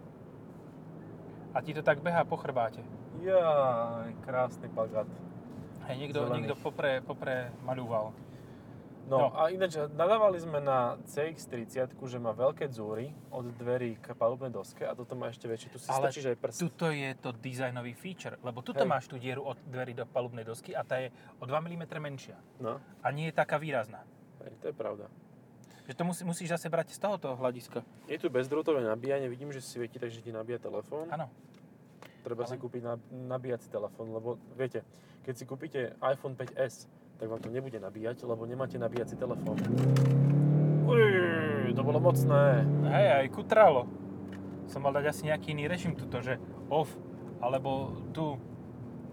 A 1.53 1.61
ti 1.61 1.73
to 1.73 1.81
tak 1.81 2.01
behá 2.01 2.21
po 2.23 2.37
chrbáte. 2.37 2.81
Jaj, 3.19 4.17
krásny 4.21 4.69
plagát. 4.69 5.09
Hej, 5.85 5.97
niekto, 5.99 6.21
Zelený. 6.23 6.37
niekto 6.39 6.57
popre, 6.57 7.01
popre 7.01 7.53
maľúval. 7.63 8.17
No, 9.07 9.31
No. 9.31 9.39
a 9.39 9.49
ináč 9.49 9.79
nadávali 9.89 10.35
sme 10.37 10.59
na 10.59 10.99
CX-30, 11.07 11.95
že 11.95 12.19
má 12.19 12.35
veľké 12.35 12.67
dzúry 12.67 13.15
od 13.31 13.47
dverí 13.55 13.95
k 13.97 14.11
palubnej 14.13 14.51
doske 14.51 14.83
a 14.83 14.93
toto 14.93 15.15
má 15.15 15.31
ešte 15.31 15.47
väčšie. 15.47 15.71
Tu 15.71 15.79
si 15.79 15.87
Ale 15.87 16.11
strčíš 16.11 16.27
aj 16.27 16.39
prst. 16.39 16.59
Tuto 16.59 16.91
je 16.91 17.11
to 17.15 17.31
dizajnový 17.33 17.95
feature, 17.95 18.35
lebo 18.41 18.61
tuto 18.61 18.83
Hej. 18.83 18.91
máš 18.91 19.07
tú 19.07 19.15
dieru 19.15 19.47
od 19.47 19.55
dverí 19.63 19.95
do 19.95 20.03
palubnej 20.05 20.43
dosky 20.43 20.75
a 20.75 20.83
tá 20.83 20.99
je 20.99 21.09
o 21.39 21.45
2 21.45 21.55
mm 21.55 21.87
menšia. 21.97 22.35
No, 22.59 22.83
A 23.01 23.07
nie 23.09 23.31
je 23.31 23.35
taká 23.37 23.57
výrazná. 23.57 24.03
hej, 24.43 24.59
to 24.59 24.67
je 24.67 24.75
pravda. 24.75 25.07
Že 25.87 25.95
to 25.95 26.03
musí, 26.03 26.23
musíš 26.25 26.49
zase 26.51 26.67
brať 26.67 26.91
z 26.91 26.99
tohoto 26.99 27.31
hľadiska. 27.33 27.87
Je 28.05 28.19
tu 28.19 28.27
bezdrôtové 28.27 28.83
nabíjanie, 28.83 29.31
vidím, 29.31 29.55
že 29.55 29.63
svieti, 29.63 30.03
takže 30.03 30.19
ti 30.19 30.35
nabíja 30.35 30.59
telefón. 30.59 31.07
Áno. 31.07 31.31
Treba 32.21 32.43
ale- 32.43 32.51
si 32.51 32.59
kúpiť 32.59 32.83
nab- 32.83 33.07
nabíjací 33.09 33.71
telefón, 33.71 34.11
lebo 34.11 34.35
viete, 34.53 34.83
keď 35.23 35.35
si 35.37 35.45
kúpite 35.47 35.79
iPhone 36.03 36.35
5s, 36.35 36.91
tak 37.17 37.27
vám 37.27 37.39
to 37.39 37.49
nebude 37.49 37.77
nabíjať, 37.77 38.23
lebo 38.23 38.45
nemáte 38.45 38.77
nabíjací 38.77 39.17
telefón. 39.17 39.57
Uj, 40.85 41.03
to 41.73 41.83
bolo 41.83 41.99
mocné. 41.99 42.63
Hej, 42.87 43.07
aj 43.17 43.33
kutralo. 43.33 43.89
Som 44.67 44.83
mal 44.83 44.93
dať 44.93 45.05
asi 45.07 45.23
nejaký 45.27 45.51
iný 45.51 45.67
režim 45.67 45.93
tuto, 45.93 46.19
že 46.19 46.39
off, 46.69 46.91
alebo 47.39 47.71
tu 48.11 48.37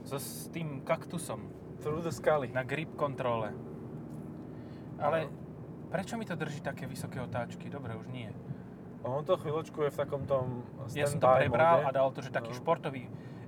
so, 0.04 0.18
s 0.18 0.50
tým 0.50 0.82
kaktusom 0.82 1.50
Through 1.80 2.02
the 2.02 2.12
scully. 2.12 2.48
na 2.50 2.62
grip 2.62 2.96
kontrole. 2.96 3.52
Ale 4.96 5.28
prečo 5.90 6.16
mi 6.16 6.24
to 6.24 6.34
drží 6.34 6.62
také 6.62 6.86
vysoké 6.86 7.20
otáčky? 7.20 7.68
Dobre, 7.68 7.94
už 7.94 8.08
nie. 8.08 8.32
On 9.04 9.20
to 9.20 9.36
chvíľočku 9.36 9.84
je 9.84 9.92
v 9.92 9.98
takom 9.98 10.24
tom 10.24 10.64
Ja 10.96 11.04
som 11.06 11.20
to 11.20 11.28
prebral 11.28 11.84
móde. 11.84 11.88
a 11.88 11.92
dal 11.92 12.08
to, 12.10 12.24
že 12.24 12.32
taký 12.32 12.52
No. 12.52 12.58
športový 12.58 13.04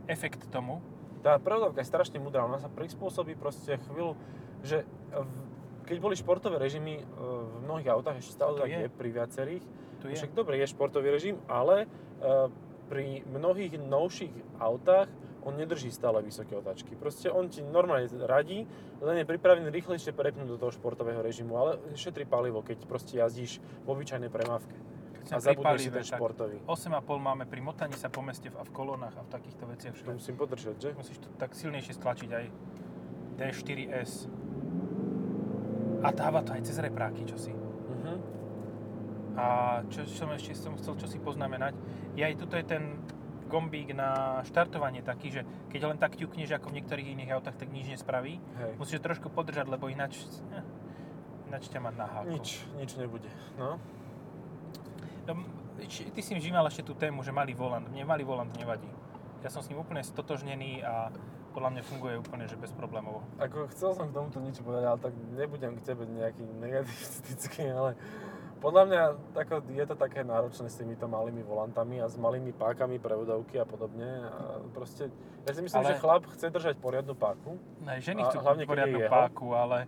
efekt 0.05 0.43
tomu. 0.49 0.83
Tá 1.25 1.41
prevodovka 1.41 1.81
je 1.81 1.89
strašne 1.89 2.21
múdra, 2.21 2.45
ona 2.45 2.61
sa 2.61 2.69
prispôsobí 2.69 3.33
proste 3.33 3.81
chvíľu, 3.89 4.13
že 4.61 4.85
v, 5.09 5.25
keď 5.89 5.97
boli 5.97 6.13
športové 6.13 6.61
režimy 6.61 7.01
e, 7.01 7.03
v 7.17 7.55
mnohých 7.65 7.89
autách, 7.89 8.21
ešte 8.21 8.37
stále 8.37 8.53
To 8.53 8.61
tak 8.61 8.69
je. 8.69 8.79
je 8.85 8.89
pri 8.93 9.09
viacerých, 9.09 9.63
Tu 10.01 10.13
je. 10.13 10.21
však 10.21 10.37
dobre, 10.37 10.61
je 10.61 10.69
športový 10.69 11.09
režim, 11.09 11.41
ale 11.49 11.85
e, 11.85 11.87
pri 12.85 13.25
mnohých 13.25 13.73
novších 13.81 14.61
autách 14.61 15.09
on 15.45 15.57
nedrží 15.57 15.89
stále 15.89 16.21
vysoké 16.21 16.57
otáčky. 16.57 16.93
Proste 16.93 17.33
on 17.33 17.49
ti 17.49 17.65
normálne 17.65 18.05
radí, 18.25 18.65
len 19.01 19.15
je 19.21 19.25
pripravený 19.25 19.69
rýchlejšie 19.73 20.13
prepnúť 20.13 20.45
do 20.45 20.57
toho 20.61 20.73
športového 20.73 21.21
režimu, 21.21 21.53
ale 21.57 21.81
šetrí 21.97 22.29
palivo, 22.29 22.61
keď 22.61 22.85
proste 22.85 23.17
jazdíš 23.17 23.61
v 23.85 23.87
obyčajnej 23.89 24.29
premávke. 24.29 24.73
Keď 25.25 25.33
A 25.33 25.41
zabudneš 25.41 25.81
si 25.81 25.89
ten 25.89 26.05
športový. 26.05 26.57
8,5 26.69 27.01
máme 27.17 27.43
pri 27.49 27.61
motaní 27.65 27.97
sa 27.97 28.13
po 28.13 28.21
meste 28.21 28.53
a 28.53 28.61
v 28.61 28.71
kolónach 28.71 29.17
a 29.17 29.25
v 29.25 29.29
takýchto 29.33 29.63
veciach 29.65 29.93
To 29.93 29.97
všetko. 29.97 30.17
musím 30.21 30.35
podržať, 30.37 30.75
že? 30.77 30.89
Musíš 30.93 31.17
to 31.17 31.29
tak 31.33 31.57
silnejšie 31.57 31.93
stlačiť 31.97 32.29
aj 32.29 32.45
D4S. 33.41 34.11
A 36.05 36.07
dáva 36.13 36.45
to 36.45 36.53
aj 36.53 36.61
cez 36.61 36.77
repráky, 36.77 37.25
čo 37.25 37.41
si. 37.41 37.49
Mhm. 37.49 38.13
A 39.35 39.45
čo 39.89 40.05
som 40.05 40.29
ešte 40.31 40.53
som 40.53 40.77
chcel 40.77 40.93
čo 40.95 41.07
si 41.09 41.17
poznamenať, 41.17 41.73
je 42.13 42.21
aj 42.21 42.33
tuto 42.37 42.55
je 42.55 42.63
ten 42.63 43.01
gombík 43.49 43.93
na 43.93 44.41
štartovanie 44.45 45.05
taký, 45.05 45.29
že 45.29 45.41
keď 45.69 45.81
len 45.93 45.97
tak 46.01 46.17
ťukneš 46.17 46.57
ako 46.57 46.69
v 46.69 46.81
niektorých 46.81 47.07
iných 47.17 47.33
autách, 47.35 47.57
tak 47.57 47.69
nič 47.69 47.89
nespraví. 47.89 48.41
Hej. 48.57 48.73
Musíš 48.77 49.01
trošku 49.01 49.29
podržať, 49.29 49.69
lebo 49.69 49.85
ináč, 49.89 50.21
eh, 50.53 50.65
ináč 51.49 51.69
ťa 51.69 51.79
má 51.81 51.91
na 51.93 52.05
háku. 52.09 52.31
Nič, 52.31 52.65
nič 52.77 52.97
nebude. 52.97 53.29
No. 53.57 53.77
No, 55.25 55.33
ty 56.13 56.21
si 56.21 56.31
vnímal 56.37 56.69
ešte 56.69 56.85
tú 56.85 56.93
tému, 56.93 57.25
že 57.25 57.33
malý 57.33 57.57
volant. 57.57 57.85
Mne 57.89 58.05
malý 58.05 58.23
volant 58.23 58.49
nevadí. 58.55 58.87
Ja 59.41 59.49
som 59.53 59.61
s 59.61 59.69
ním 59.69 59.81
úplne 59.81 60.01
stotožnený 60.01 60.81
a 60.85 61.13
podľa 61.53 61.69
mňa 61.71 61.83
funguje 61.87 62.15
úplne 62.19 62.45
že 62.51 62.59
bez 62.59 62.75
problémov. 62.75 63.23
Ako 63.39 63.71
chcel 63.71 63.95
som 63.95 64.11
k 64.11 64.13
tomuto 64.13 64.43
niečo 64.43 64.59
povedať, 64.65 64.85
ale 64.91 64.99
tak 64.99 65.13
nebudem 65.39 65.79
k 65.79 65.81
tebe 65.87 66.03
nejaký 66.03 66.43
negativistický, 66.59 67.71
ale 67.79 67.95
podľa 68.59 68.83
mňa 68.89 69.01
ako, 69.39 69.53
je 69.71 69.85
to 69.87 69.95
také 69.95 70.25
náročné 70.25 70.67
s 70.67 70.75
týmito 70.75 71.07
malými 71.07 71.45
volantami 71.45 72.01
a 72.03 72.09
s 72.11 72.19
malými 72.19 72.51
pákami 72.51 72.99
prevodovky 72.99 73.61
a 73.61 73.65
podobne. 73.67 74.25
A 74.25 74.59
proste, 74.75 75.07
ja 75.47 75.51
si 75.55 75.61
myslím, 75.63 75.79
Ale- 75.85 75.95
že 75.95 76.01
chlap 76.03 76.23
chce 76.27 76.47
držať 76.51 76.75
poriadnu 76.81 77.15
páku. 77.15 77.55
Aj 77.87 78.01
ženy 78.03 78.25
A 78.25 78.27
chcú 78.27 78.43
hlavne, 78.43 78.65
poriadnu 78.67 78.99
páku, 79.07 79.53
ale, 79.55 79.87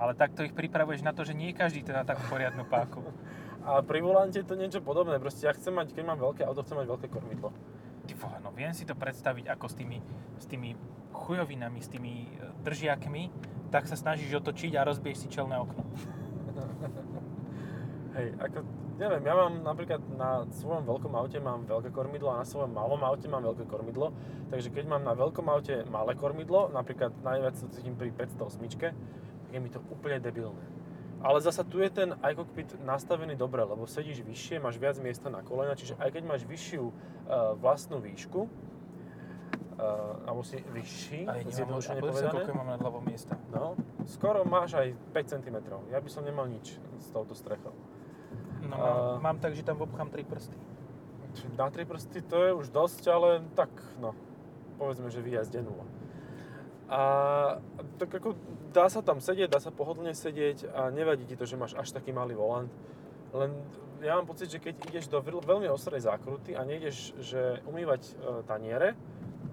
ale 0.00 0.12
takto 0.16 0.40
ich 0.46 0.54
pripravuješ 0.56 1.04
na 1.04 1.12
to, 1.12 1.26
že 1.26 1.36
nie 1.36 1.52
každý 1.52 1.84
teda 1.84 2.06
takú 2.08 2.22
poriadnu 2.32 2.64
páku. 2.64 3.04
A 3.68 3.84
pri 3.84 4.00
volante 4.00 4.40
je 4.40 4.48
to 4.48 4.56
niečo 4.56 4.80
podobné. 4.80 5.20
Proste 5.20 5.44
ja 5.44 5.52
chcem 5.52 5.76
mať, 5.76 5.92
keď 5.92 6.04
mám 6.08 6.16
veľké 6.16 6.40
auto, 6.48 6.64
chcem 6.64 6.80
mať 6.80 6.88
veľké 6.88 7.12
kormidlo. 7.12 7.52
Ty 8.08 8.16
vole, 8.16 8.40
no 8.40 8.48
viem 8.56 8.72
si 8.72 8.88
to 8.88 8.96
predstaviť 8.96 9.44
ako 9.52 9.68
s 9.68 9.74
tými, 9.76 10.00
s 10.40 10.48
tými 10.48 10.72
chujovinami, 11.12 11.76
s 11.76 11.92
tými 11.92 12.24
e, 12.24 12.48
držiakmi, 12.64 13.28
tak 13.68 13.84
sa 13.84 14.00
snažíš 14.00 14.40
otočiť 14.40 14.72
a 14.72 14.88
rozbiješ 14.88 15.18
si 15.20 15.28
čelné 15.28 15.60
okno. 15.60 15.84
Hej, 18.16 18.40
ako, 18.40 18.64
neviem, 18.96 19.22
ja 19.28 19.34
mám 19.36 19.60
napríklad 19.60 20.00
na 20.16 20.48
svojom 20.48 20.88
veľkom 20.88 21.12
aute 21.12 21.36
mám 21.36 21.68
veľké 21.68 21.92
kormidlo 21.92 22.32
a 22.32 22.40
na 22.40 22.48
svojom 22.48 22.72
malom 22.72 23.04
aute 23.04 23.28
mám 23.28 23.44
veľké 23.44 23.68
kormidlo. 23.68 24.16
Takže 24.48 24.72
keď 24.72 24.96
mám 24.96 25.04
na 25.04 25.12
veľkom 25.12 25.44
aute 25.44 25.84
malé 25.92 26.16
kormidlo, 26.16 26.72
napríklad 26.72 27.12
najviac 27.20 27.60
to 27.60 27.68
cítim 27.68 28.00
pri 28.00 28.16
508, 28.16 28.80
tak 28.80 28.96
je 29.52 29.58
mi 29.60 29.68
to 29.68 29.84
úplne 29.92 30.24
debilné. 30.24 30.87
Ale 31.18 31.42
zasa 31.42 31.66
tu 31.66 31.82
je 31.82 31.90
ten 31.90 32.14
iCockpit 32.14 32.78
nastavený 32.86 33.34
dobre, 33.34 33.66
lebo 33.66 33.90
sedíš 33.90 34.22
vyššie, 34.22 34.62
máš 34.62 34.78
viac 34.78 34.94
miesta 35.02 35.26
na 35.26 35.42
kolena, 35.42 35.74
čiže 35.74 35.98
aj 35.98 36.14
keď 36.14 36.22
máš 36.22 36.42
vyššiu 36.46 36.84
uh, 36.86 36.92
vlastnú 37.58 37.98
výšku, 37.98 38.46
uh, 38.46 38.50
alebo 40.30 40.46
si 40.46 40.62
vyšší, 40.62 41.26
zjednodušene 41.50 41.98
povedané, 41.98 42.30
koľko 42.30 42.54
mám 42.54 42.70
nad 42.70 42.80
hlavou 42.82 43.02
miesta. 43.02 43.34
no, 43.50 43.74
skoro 44.06 44.46
máš 44.46 44.78
aj 44.78 44.94
5 45.10 45.34
cm. 45.34 45.56
Ja 45.90 45.98
by 45.98 46.10
som 46.10 46.22
nemal 46.22 46.46
nič 46.46 46.78
s 46.78 47.08
touto 47.10 47.34
strechou. 47.34 47.74
No, 48.62 48.74
A- 48.78 49.18
mám, 49.18 49.34
mám 49.34 49.36
tak, 49.42 49.58
že 49.58 49.66
tam 49.66 49.82
obchám 49.82 50.14
tri 50.14 50.22
prsty. 50.22 50.54
Či 51.34 51.50
Na 51.58 51.66
tri 51.70 51.82
prsty 51.82 52.22
to 52.22 52.38
je 52.46 52.50
už 52.54 52.70
dosť, 52.70 53.02
ale 53.10 53.42
tak, 53.58 53.70
no, 53.98 54.14
povedzme, 54.78 55.10
že 55.10 55.18
výjazde 55.18 55.66
nula. 55.66 55.86
A 56.88 57.00
tak 58.00 58.14
ako 58.14 58.32
dá 58.78 58.86
sa 58.86 59.02
tam 59.02 59.18
sedieť, 59.18 59.50
dá 59.50 59.58
sa 59.58 59.74
pohodlne 59.74 60.14
sedieť 60.14 60.70
a 60.70 60.94
nevadí 60.94 61.26
ti 61.26 61.34
to, 61.34 61.42
že 61.42 61.58
máš 61.58 61.74
až 61.74 61.90
taký 61.90 62.14
malý 62.14 62.38
volant. 62.38 62.70
Len 63.34 63.50
ja 63.98 64.14
mám 64.14 64.30
pocit, 64.30 64.46
že 64.46 64.62
keď 64.62 64.78
ideš 64.86 65.10
do 65.10 65.18
veľ- 65.18 65.42
veľmi 65.42 65.66
ostrej 65.66 66.06
zákruty 66.06 66.54
a 66.54 66.62
nejdeš 66.62 67.18
že 67.18 67.58
umývať 67.66 68.02
e, 68.06 68.12
taniere, 68.46 68.94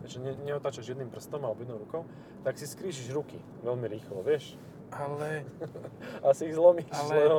že 0.05 0.21
ne, 0.21 0.37
neotáčaš 0.45 0.93
jedným 0.93 1.09
prstom 1.09 1.41
alebo 1.41 1.65
jednou 1.65 1.81
rukou, 1.81 2.05
tak 2.45 2.61
si 2.61 2.69
skrížiš 2.69 3.09
ruky 3.09 3.41
veľmi 3.65 3.89
rýchlo, 3.89 4.21
vieš? 4.21 4.53
Ale 4.93 5.41
A 6.23 6.29
si 6.37 6.45
ich 6.45 6.53
zlomíš, 6.53 6.85
Ale- 6.93 7.17
lebo... 7.17 7.37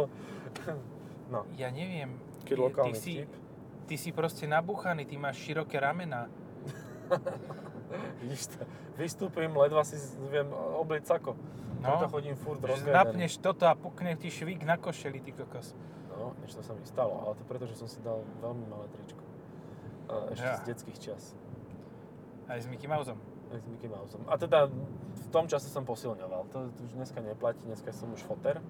No, 1.27 1.43
ja 1.59 1.75
neviem, 1.75 2.23
keď 2.47 2.55
ty, 2.55 2.63
lokálny 2.63 2.95
si, 2.95 3.13
vtip. 3.19 3.31
ty 3.91 3.95
si 3.99 4.11
proste 4.15 4.47
nabuchaný, 4.47 5.11
ty 5.11 5.19
máš 5.19 5.43
široké 5.43 5.75
ramená. 5.79 6.31
Vidíš 8.23 8.55
to, 8.55 8.65
vystúpim, 8.99 9.51
ledva 9.55 9.83
si 9.87 9.97
viem 10.31 10.49
obliť 10.53 11.05
sako. 11.07 11.37
No. 11.81 12.01
Preto 12.01 12.07
chodím 12.09 12.35
furt 12.41 12.59
Že 12.65 12.67
rozvedený. 12.73 12.97
napneš 12.97 13.33
toto 13.39 13.69
a 13.69 13.77
pukne 13.77 14.17
ti 14.17 14.33
švík 14.33 14.65
na 14.65 14.81
košeli, 14.81 15.21
ty 15.21 15.31
kokos. 15.37 15.77
No, 16.17 16.33
niečo 16.41 16.65
sa 16.65 16.73
mi 16.73 16.83
stalo, 16.89 17.13
ale 17.29 17.37
to 17.37 17.45
preto, 17.45 17.69
že 17.69 17.77
som 17.77 17.85
si 17.85 18.01
dal 18.01 18.25
veľmi 18.41 18.65
malé 18.67 18.89
tričko. 18.97 19.21
A 20.09 20.33
ešte 20.33 20.49
Ja. 20.49 20.57
z 20.57 20.63
detských 20.73 20.99
čas. 20.99 21.23
Aj 22.49 22.57
s 22.57 22.67
Mickey 22.71 22.89
Mouseom. 22.89 23.21
Aj 23.53 23.59
s 23.61 23.67
Mickey 23.69 23.91
Mouseom. 23.91 24.25
A 24.25 24.35
teda 24.41 24.73
v 25.13 25.27
tom 25.29 25.45
čase 25.47 25.69
som 25.69 25.85
posilňoval. 25.85 26.49
To, 26.57 26.73
to 26.73 26.81
už 26.89 26.93
dneska 26.97 27.21
neplatí, 27.21 27.69
dneska 27.69 27.93
som 27.93 28.09
už 28.17 28.25
foter. 28.25 28.65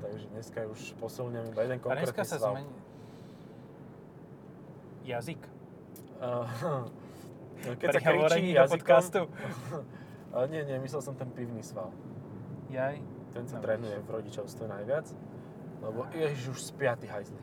Takže 0.00 0.26
dneska 0.30 0.58
už 0.70 0.80
posilňujem 1.02 1.46
iba 1.50 1.60
jeden 1.66 1.78
A 1.78 1.82
konkrétny 1.82 2.14
dneska 2.14 2.22
sa 2.22 2.36
zmení... 2.38 2.70
Jazyk. 5.06 5.42
Uh, 6.22 6.46
keď 7.74 7.88
sa 7.90 8.00
kričí 8.00 8.54
do 8.54 8.64
podcastu. 8.70 9.20
Ale 10.36 10.44
nie, 10.52 10.62
nie, 10.68 10.76
myslel 10.84 11.02
som 11.02 11.14
ten 11.18 11.26
pivný 11.34 11.64
sval. 11.64 11.90
Jaj. 12.70 13.02
Ten 13.34 13.44
sa 13.48 13.58
No, 13.58 13.62
trénuje 13.66 13.98
v 14.04 14.08
rodičovstve 14.08 14.64
najviac. 14.70 15.10
Lebo 15.80 16.06
ježiš, 16.12 16.44
už 16.56 16.60
spia 16.72 16.96
tí 16.96 17.08
hajzli. 17.10 17.40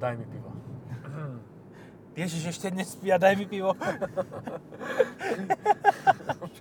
Daj 0.00 0.14
mi 0.16 0.26
pivo. 0.28 0.52
Ježiš, 2.14 2.54
ešte 2.54 2.70
dnes 2.70 2.94
spia, 2.94 3.18
daj 3.18 3.34
mi 3.34 3.42
pivo. 3.42 3.74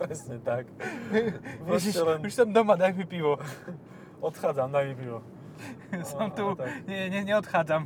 Presne 0.01 0.41
tak. 0.41 0.65
Ježiš, 1.69 2.01
len 2.01 2.25
už 2.25 2.33
som 2.33 2.49
doma, 2.49 2.73
daj 2.73 2.97
mi 2.97 3.05
pivo. 3.05 3.37
odchádzam, 4.17 4.73
daj 4.73 4.89
mi 4.89 4.95
pivo. 4.97 5.21
som 6.01 6.33
tu, 6.33 6.57
tak. 6.57 6.73
nie, 6.89 7.05
nie, 7.13 7.21
neodchádzam. 7.29 7.85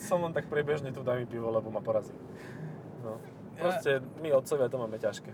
Som 0.00 0.24
len 0.24 0.32
tak 0.32 0.48
priebežne 0.48 0.88
tu, 0.88 1.04
daj 1.04 1.20
mi 1.22 1.26
pivo, 1.28 1.52
lebo 1.52 1.68
ma 1.68 1.84
porazí. 1.84 2.16
No. 3.04 3.20
Proste 3.58 3.90
my 4.22 4.28
otcovia 4.32 4.66
to 4.70 4.76
máme 4.78 4.96
ťažké. 4.98 5.30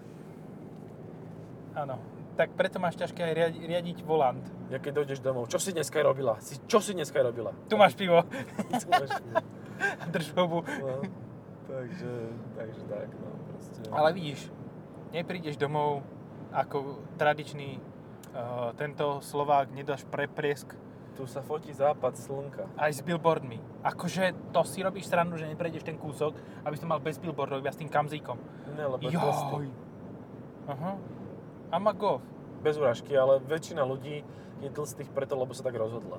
Áno. 1.76 2.00
Tak 2.34 2.58
preto 2.58 2.82
máš 2.82 2.98
ťažké 2.98 3.20
aj 3.30 3.32
riadiť, 3.34 3.62
riadiť 3.62 3.98
volant. 4.02 4.42
Ja 4.66 4.82
keď 4.82 5.02
dojdeš 5.04 5.22
domov, 5.22 5.46
čo 5.46 5.62
si 5.62 5.70
dneska 5.70 6.02
robila? 6.02 6.34
Si, 6.42 6.58
čo 6.66 6.82
si 6.82 6.90
dneska 6.90 7.22
robila? 7.22 7.54
Tu 7.70 7.78
máš 7.78 7.94
pivo. 7.94 8.26
Tu 8.82 8.86
máš 8.90 9.10
pivo. 9.22 9.38
A 9.78 10.04
drž 10.10 10.34
hubu. 10.34 10.66
No. 10.66 11.06
Takže, 11.70 12.12
takže 12.58 12.82
tak, 12.90 13.08
no 13.18 13.30
proste. 13.50 13.78
Ale 13.90 14.10
vidíš, 14.14 14.50
neprídeš 15.14 15.58
domov 15.58 16.02
ako 16.54 17.02
tradičný 17.18 17.78
uh, 17.78 18.70
tento 18.78 19.18
Slovák, 19.22 19.70
nedáš 19.74 20.06
prepriesk 20.06 20.74
Tu 21.14 21.22
sa 21.30 21.46
fotí 21.46 21.70
západ 21.70 22.18
slnka. 22.18 22.66
aj 22.74 22.90
s 22.90 23.00
billboardmi. 23.06 23.62
Akože 23.86 24.34
to 24.50 24.60
si 24.66 24.82
robíš 24.82 25.06
srandu, 25.06 25.38
že 25.38 25.46
neprejdeš 25.46 25.86
ten 25.86 25.94
kúsok, 25.94 26.34
aby 26.66 26.74
to 26.74 26.90
mal 26.90 26.98
bez 26.98 27.22
billboardov, 27.22 27.62
iba 27.62 27.70
s 27.70 27.78
tým 27.78 27.86
kamzíkom. 27.86 28.34
Ne, 28.74 28.84
lebo. 28.90 29.06
Joj. 29.06 29.70
Aha. 30.66 30.98
Amagov. 31.70 32.18
Bez 32.66 32.80
urážky, 32.80 33.14
ale 33.14 33.38
väčšina 33.44 33.86
ľudí 33.86 34.26
je 34.58 34.68
tlstých 34.72 35.12
preto, 35.14 35.38
lebo 35.38 35.54
sa 35.54 35.62
tak 35.62 35.76
rozhodla. 35.78 36.18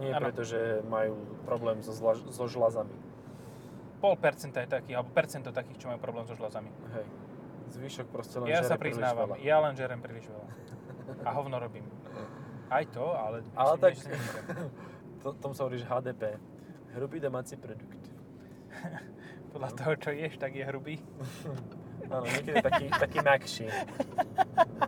Nie 0.00 0.16
Áno. 0.16 0.24
preto, 0.24 0.40
že 0.46 0.80
majú 0.88 1.20
problém 1.44 1.84
so, 1.84 1.92
zla, 1.92 2.16
so 2.16 2.48
žlazami. 2.48 2.94
Pol 4.00 4.16
percenta 4.16 4.64
je 4.64 4.72
takých, 4.72 4.94
alebo 4.98 5.10
percento 5.12 5.52
takých, 5.52 5.78
čo 5.84 5.86
majú 5.92 6.00
problém 6.00 6.24
so 6.24 6.32
žľazami. 6.32 6.70
Hej. 6.96 7.06
Zvyšok 7.76 8.06
proste 8.08 8.40
len 8.40 8.48
Ja 8.48 8.64
sa 8.64 8.80
priznávam, 8.80 9.36
ja 9.40 9.56
len 9.60 9.76
žerem 9.76 10.00
príliš 10.00 10.32
veľa. 10.32 10.46
A 11.26 11.30
hovno 11.36 11.56
robím. 11.60 11.84
Aj 12.72 12.84
to, 12.88 13.04
ale... 13.12 13.44
Ale 13.52 13.76
tak, 13.76 13.92
to, 15.22 15.36
tomu 15.36 15.52
sa 15.52 15.68
hovorí, 15.68 15.76
že 15.76 15.84
HDP. 15.84 16.40
Hrubý 16.96 17.20
domáci 17.20 17.60
produkt. 17.60 18.00
Podľa 19.52 19.70
toho, 19.76 19.92
čo 20.00 20.10
ješ, 20.16 20.40
tak 20.40 20.56
je 20.56 20.64
hrubý. 20.64 20.96
Áno, 22.12 22.24
niekedy 22.24 22.56
je 22.60 22.64
taký, 22.64 22.86
taký 22.88 23.18
mäkší. 23.20 23.66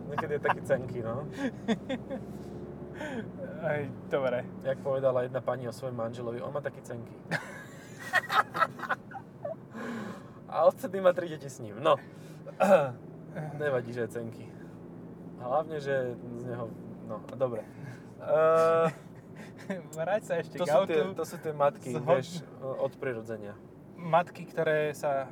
Niekedy 0.09 0.33
je 0.37 0.41
taký 0.41 0.61
cenký, 0.61 0.99
no. 1.01 1.25
Aj, 3.65 3.81
dobre. 4.09 4.45
Jak 4.61 4.77
povedala 4.85 5.25
jedna 5.25 5.41
pani 5.41 5.65
o 5.65 5.73
svojom 5.73 5.95
manželovi, 5.97 6.41
on 6.41 6.53
má 6.53 6.61
taký 6.61 6.85
cenký. 6.85 7.17
A 10.49 10.69
odtedy 10.69 11.01
má 11.01 11.13
tri 11.17 11.29
deti 11.29 11.49
s 11.49 11.59
ním. 11.59 11.81
No. 11.81 11.97
Nevadí, 13.61 13.93
že 13.93 14.05
je 14.05 14.09
cenký. 14.21 14.45
Hlavne, 15.39 15.77
že 15.81 16.13
z 16.15 16.43
neho... 16.45 16.69
No, 17.05 17.21
dobre. 17.37 17.61
Uh, 18.19 18.89
Vráť 19.97 20.23
sa 20.25 20.33
ešte 20.41 20.57
to, 20.57 20.65
k 20.65 20.69
sú 20.69 20.77
autu. 20.77 20.89
tie, 20.93 21.01
to 21.13 21.25
sú 21.25 21.37
tie 21.41 21.53
matky, 21.53 21.91
Zhod- 21.93 22.05
vieš, 22.05 22.29
od 22.61 22.93
prirodzenia. 22.97 23.53
Matky, 23.95 24.45
ktoré 24.45 24.93
sa 24.93 25.29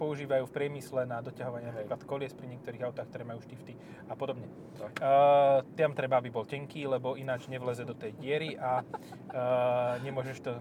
používajú 0.00 0.48
v 0.48 0.52
priemysle 0.56 1.04
na 1.04 1.20
doťahovanie 1.20 1.68
Hej. 1.68 1.72
napríklad 1.76 2.00
kolies 2.08 2.32
pri 2.32 2.48
niektorých 2.56 2.88
autách, 2.88 3.12
ktoré 3.12 3.28
majú 3.28 3.44
štifty 3.44 3.76
a 4.08 4.16
podobne. 4.16 4.48
Tak. 4.80 4.96
Uh, 4.96 5.60
tam 5.76 5.92
treba, 5.92 6.16
aby 6.16 6.32
bol 6.32 6.48
tenký, 6.48 6.88
lebo 6.88 7.20
ináč 7.20 7.52
nevleze 7.52 7.84
do 7.84 7.92
tej 7.92 8.16
diery 8.16 8.56
a 8.56 8.80
uh, 8.80 10.00
nemôžeš 10.00 10.40
to... 10.40 10.56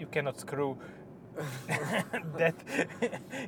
You 0.00 0.08
cannot 0.08 0.40
screw 0.40 0.80
that. 2.40 2.56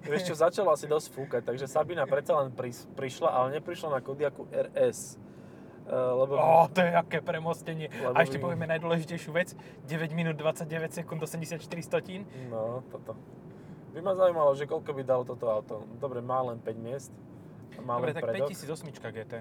Vieš 0.05 0.29
čo, 0.29 0.35
začalo 0.37 0.77
asi 0.77 0.85
dosť 0.85 1.09
fúkať, 1.09 1.43
takže 1.49 1.69
Sabina 1.73 2.05
predsa 2.05 2.37
len 2.37 2.53
pris, 2.53 2.85
prišla, 2.93 3.33
ale 3.33 3.59
neprišla 3.61 3.97
na 3.97 4.01
Kodiaku 4.05 4.45
RS. 4.53 5.17
Lebo... 5.87 6.35
Ó, 6.35 6.65
to 6.67 6.81
je 6.81 6.91
aké 6.91 7.21
premostenie. 7.21 7.89
Lebo 7.91 8.13
A 8.13 8.23
ešte 8.23 8.37
vy- 8.37 8.43
povieme 8.43 8.65
najdôležitejšiu 8.67 9.31
vec. 9.31 9.53
9 9.83 9.89
minút 10.11 10.35
29 10.35 10.65
sekúnd 10.95 11.21
84 11.21 11.61
stotín. 11.81 12.25
No, 12.49 12.81
toto. 12.89 13.15
By 13.91 14.01
ma 14.01 14.13
zaujímalo, 14.13 14.53
že 14.53 14.65
koľko 14.65 14.91
by 14.91 15.03
dalo 15.03 15.23
toto 15.23 15.47
auto. 15.47 15.75
Dobre, 15.97 16.19
má 16.19 16.41
len 16.43 16.59
5 16.59 16.75
miest. 16.77 17.13
Má 17.79 17.97
Dobre, 17.97 18.11
len 18.11 18.17
tak 18.17 18.25
predok. 18.27 18.49
5008 18.51 18.91
GT. 19.13 19.35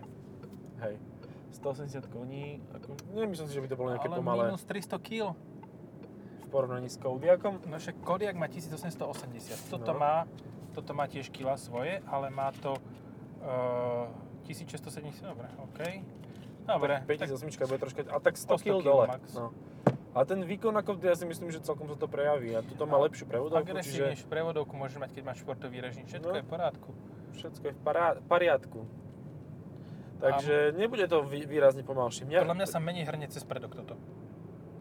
Hej. 0.79 0.95
180 1.53 2.05
koní. 2.07 2.59
Ako, 2.71 2.91
nemyslím 3.13 3.45
si, 3.45 3.53
že 3.53 3.61
by 3.61 3.67
to 3.67 3.75
bolo 3.75 3.89
nejaké 3.91 4.07
Ale 4.07 4.17
pomalé 4.17 4.43
minus 4.47 4.61
300 4.63 4.97
kg. 4.99 5.37
v 6.43 6.47
porovnaní 6.51 6.85
s 6.85 6.97
Kodiakom. 6.97 7.61
No 7.63 7.77
však 7.77 7.97
Kodiaq 7.99 8.33
má 8.33 8.45
1880. 8.45 8.99
Toto 9.69 9.89
No. 9.89 9.97
má, 9.97 10.25
toto 10.71 10.91
má 10.91 11.05
tiež 11.05 11.29
kila 11.29 11.55
svoje, 11.55 12.01
ale 12.03 12.29
má 12.29 12.49
to 12.53 12.73
uh, 13.39 14.05
1670. 14.43 15.23
Dobre, 15.23 15.47
OK. 15.59 15.79
Dobre, 16.63 16.93
tak 16.97 17.27
58 17.27 17.65
bude 17.65 17.79
troška, 17.79 18.01
a 18.05 18.17
tak 18.17 18.33
100 18.35 18.55
100 18.55 18.63
kg 18.63 18.75
dole. 18.81 19.05
max. 19.07 19.23
No. 19.33 19.51
A 20.13 20.23
ten 20.23 20.39
výkon, 20.39 20.71
ako 20.71 21.01
ja 21.01 21.13
si 21.13 21.25
myslím, 21.25 21.49
že 21.49 21.57
celkom 21.59 21.85
sa 21.85 21.95
to 21.95 22.05
prejaví. 22.05 22.53
A 22.53 22.61
tuto 22.61 22.85
má 22.85 22.95
A 22.95 23.03
lepšiu 23.03 23.25
prevodovku, 23.25 23.65
čiže 23.65 23.73
agresívnejšiu 24.05 24.27
prevodovku 24.27 24.73
môžeš 24.73 24.97
mať, 24.97 25.09
keď 25.11 25.23
máš 25.25 25.37
športový 25.39 25.77
režim. 25.79 26.05
Všetko 26.05 26.29
No. 26.29 26.37
je 26.37 26.41
v 26.41 26.49
porádku. 26.49 26.89
všetko 27.33 27.63
je 27.65 27.73
v 27.73 27.81
pará- 27.81 28.21
pariadku. 28.21 28.79
Takže 30.19 30.71
nebude 30.71 31.03
to 31.03 31.23
vý- 31.23 31.43
výrazne 31.43 31.81
pomalšie. 31.81 32.23
Mňa, 32.23 32.39
Podľa 32.39 32.55
mňa 32.55 32.67
sa 32.69 32.79
menej 32.79 33.03
hrne 33.03 33.27
cez 33.27 33.41
predok 33.41 33.73
toto. 33.75 33.97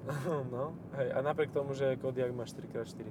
no, 0.53 0.75
hej, 0.95 1.09
a 1.09 1.19
napriek 1.19 1.51
tomu, 1.51 1.73
že 1.73 1.97
Kodiak 1.97 2.31
má 2.31 2.45
4x4. 2.45 3.07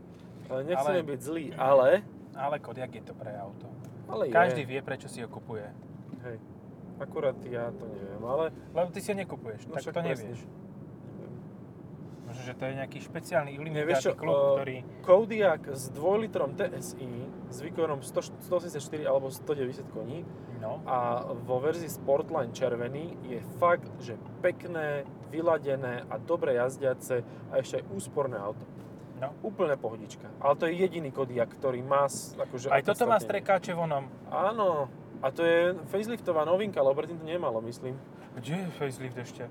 Ale 0.48 0.60
nechceme 0.64 1.00
Ale- 1.00 1.10
byť 1.10 1.20
zlí, 1.22 1.46
ale... 1.56 2.04
Ale 2.32 2.56
Kodiaq 2.58 2.92
je 2.94 3.04
to 3.04 3.14
pre 3.14 3.34
auto. 3.34 3.68
ale 4.08 4.30
Každý 4.30 4.62
je. 4.62 4.70
vie, 4.70 4.80
prečo 4.80 5.08
si 5.08 5.20
ho 5.20 5.28
kupuje. 5.28 5.68
Hej. 6.22 6.38
Akurát 7.02 7.38
ja 7.50 7.74
to 7.74 7.90
neviem, 7.90 8.22
ale... 8.22 8.54
Lebo 8.78 8.94
ty 8.94 9.02
si 9.02 9.10
ho 9.10 9.18
nekupuješ, 9.18 9.66
No 9.66 9.74
tak 9.74 9.90
to 9.90 9.92
presne. 9.92 10.06
nevieš. 10.14 10.40
Možno, 12.32 12.48
že 12.48 12.54
to 12.56 12.64
je 12.64 12.74
nejaký 12.80 13.00
špeciálny 13.04 13.50
iluminátny 13.60 14.16
klub, 14.16 14.32
eh, 14.32 14.48
ktorý... 14.56 14.76
Kodiak 15.04 15.62
s 15.68 15.92
2 15.92 16.24
litrom 16.24 16.56
TSI 16.56 17.12
s 17.52 17.58
výkonom 17.60 18.00
100, 18.00 18.48
184 18.48 19.04
alebo 19.04 19.28
190 19.28 19.84
koní 19.92 20.24
No, 20.62 20.78
a 20.86 21.26
vo 21.42 21.58
verzii 21.58 21.90
Sportline 21.90 22.54
červený 22.54 23.18
je 23.26 23.42
fakt, 23.58 23.90
že 23.98 24.14
pekné, 24.46 25.10
vyladené 25.34 26.06
a 26.06 26.22
dobre 26.22 26.54
jazdiace 26.54 27.26
a 27.50 27.58
ešte 27.58 27.82
aj 27.82 27.90
úsporné 27.90 28.38
auto. 28.38 28.62
no. 29.18 29.34
Úplne 29.42 29.74
pohodička. 29.82 30.30
Ale 30.38 30.54
to 30.62 30.70
je 30.70 30.78
jediný 30.78 31.10
Kodiak, 31.10 31.50
ktorý 31.58 31.82
má 31.82 32.06
akože 32.08 32.70
Aj 32.70 32.86
toto 32.86 33.10
má 33.10 33.18
strekáče 33.18 33.74
vonom. 33.74 34.06
Áno. 34.30 34.86
A 35.22 35.30
to 35.30 35.46
je 35.46 35.78
faceliftová 35.94 36.42
novinka, 36.44 36.82
lebo 36.82 36.98
predtým 36.98 37.22
to 37.22 37.26
nemalo, 37.26 37.62
myslím. 37.62 37.94
Kde 38.42 38.66
je 38.66 38.68
facelift 38.74 39.18
ešte? 39.18 39.44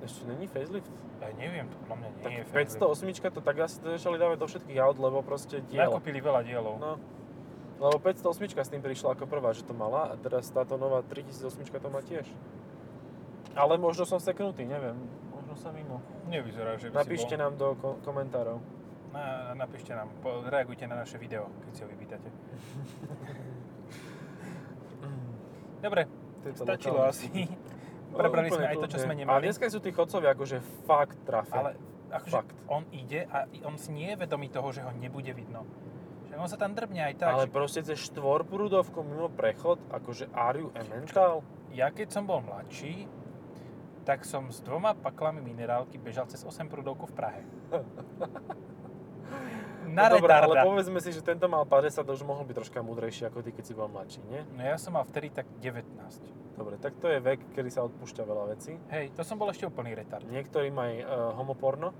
Ešte 0.00 0.24
není 0.24 0.48
facelift? 0.48 0.88
Ja 1.20 1.28
neviem, 1.36 1.68
to 1.68 1.76
podľa 1.84 1.96
mňa 2.00 2.08
nie 2.08 2.22
Tak 2.24 2.32
je 2.32 2.44
facelift. 2.48 3.28
508 3.28 3.36
to 3.36 3.40
tak 3.44 3.56
asi 3.60 3.76
začali 3.84 4.16
dávať 4.16 4.36
do 4.40 4.46
všetkých 4.48 4.78
aut, 4.80 4.96
lebo 4.96 5.20
proste 5.20 5.60
dielo. 5.68 5.92
Nakúpili 5.92 6.24
veľa 6.24 6.40
dielov. 6.40 6.80
No. 6.80 6.96
Lebo 7.80 7.96
508 8.00 8.64
s 8.64 8.70
tým 8.72 8.80
prišla 8.80 9.12
ako 9.12 9.24
prvá, 9.28 9.52
že 9.52 9.64
to 9.64 9.76
mala 9.76 10.12
a 10.12 10.14
teraz 10.16 10.48
táto 10.48 10.80
nová 10.80 11.04
3008 11.04 11.68
to 11.68 11.88
má 11.92 12.00
tiež. 12.00 12.24
Ale 13.52 13.76
možno 13.76 14.08
som 14.08 14.16
seknutý, 14.16 14.64
neviem. 14.64 14.96
Možno 15.32 15.52
sa 15.56 15.68
mimo. 15.68 16.00
Nevyzerá, 16.32 16.80
že 16.80 16.88
by 16.88 17.04
Napíšte 17.04 17.34
bol. 17.36 17.42
nám 17.44 17.52
do 17.60 17.68
ko- 17.76 17.98
komentárov. 18.04 18.56
Na, 19.10 19.52
napíšte 19.58 19.90
nám, 19.90 20.12
reagujte 20.46 20.86
na 20.86 21.02
naše 21.02 21.18
video, 21.18 21.50
keď 21.66 21.72
si 21.76 21.80
ho 21.82 21.88
vypýtate. 21.90 22.28
Dobre, 25.80 26.06
Tieto 26.44 26.62
stačilo 26.64 27.00
lokálne 27.00 27.12
asi. 27.12 27.28
Prebrali 28.20 28.48
sme 28.50 28.66
aj 28.66 28.76
to, 28.80 28.88
čo 28.90 28.98
sme 29.00 29.14
A 29.14 29.18
nemali. 29.22 29.42
dneska 29.46 29.64
sú 29.70 29.78
tí 29.78 29.90
chodcovia 29.94 30.34
akože 30.34 30.58
fakt 30.84 31.18
trafia. 31.24 31.56
Ale 31.56 31.70
akože 32.10 32.34
Fakt. 32.34 32.56
on 32.66 32.82
ide 32.90 33.24
a 33.30 33.46
on 33.62 33.78
si 33.78 33.94
nie 33.94 34.10
je 34.12 34.16
vedomý 34.18 34.50
toho, 34.50 34.74
že 34.74 34.82
ho 34.82 34.90
nebude 34.98 35.30
vidno. 35.30 35.62
Že 36.26 36.34
on 36.42 36.48
sa 36.50 36.58
tam 36.58 36.74
drbne 36.74 37.06
aj 37.06 37.14
tak. 37.22 37.30
Ale 37.30 37.46
že 37.46 37.54
proste 37.54 37.80
cez 37.86 38.02
štvorprúdovku 38.10 38.98
mimo 39.06 39.30
prechod, 39.30 39.78
akože 39.94 40.26
are 40.34 40.58
you 40.58 40.68
a 40.74 40.82
mental? 40.90 41.46
Ja 41.70 41.94
keď 41.94 42.10
som 42.10 42.26
bol 42.26 42.42
mladší, 42.42 43.06
tak 44.02 44.26
som 44.26 44.50
s 44.50 44.58
dvoma 44.58 44.98
paklami 44.98 45.38
minerálky 45.38 46.02
bežal 46.02 46.26
cez 46.26 46.42
8 46.42 46.66
prúdovku 46.66 47.06
v 47.06 47.14
Prahe. 47.14 47.42
Na 49.90 50.06
no 50.06 50.22
dobré, 50.22 50.32
ale 50.38 50.62
povedzme 50.62 51.02
si, 51.02 51.10
že 51.10 51.18
tento 51.20 51.50
mal 51.50 51.66
50 51.66 52.06
a 52.06 52.12
už 52.14 52.22
mohol 52.22 52.46
byť 52.46 52.56
troška 52.62 52.78
múdrejší 52.78 53.26
ako 53.26 53.42
ty, 53.42 53.50
keď 53.50 53.64
si 53.66 53.74
bol 53.74 53.90
mladší, 53.90 54.22
nie? 54.30 54.40
No 54.54 54.62
ja 54.62 54.78
som 54.78 54.94
mal 54.94 55.02
vtedy 55.02 55.34
tak 55.34 55.50
19. 55.58 55.98
Dobre, 56.54 56.78
tak 56.78 56.94
to 57.02 57.10
je 57.10 57.18
vek, 57.18 57.40
kedy 57.56 57.70
sa 57.74 57.82
odpúšťa 57.90 58.22
veľa 58.22 58.44
vecí. 58.54 58.78
Hej, 58.94 59.10
to 59.18 59.26
som 59.26 59.34
bol 59.34 59.50
ešte 59.50 59.66
úplný 59.66 59.98
retard. 59.98 60.22
Niektorí 60.30 60.70
majú 60.70 60.94
uh, 61.02 61.34
homoporno. 61.34 61.90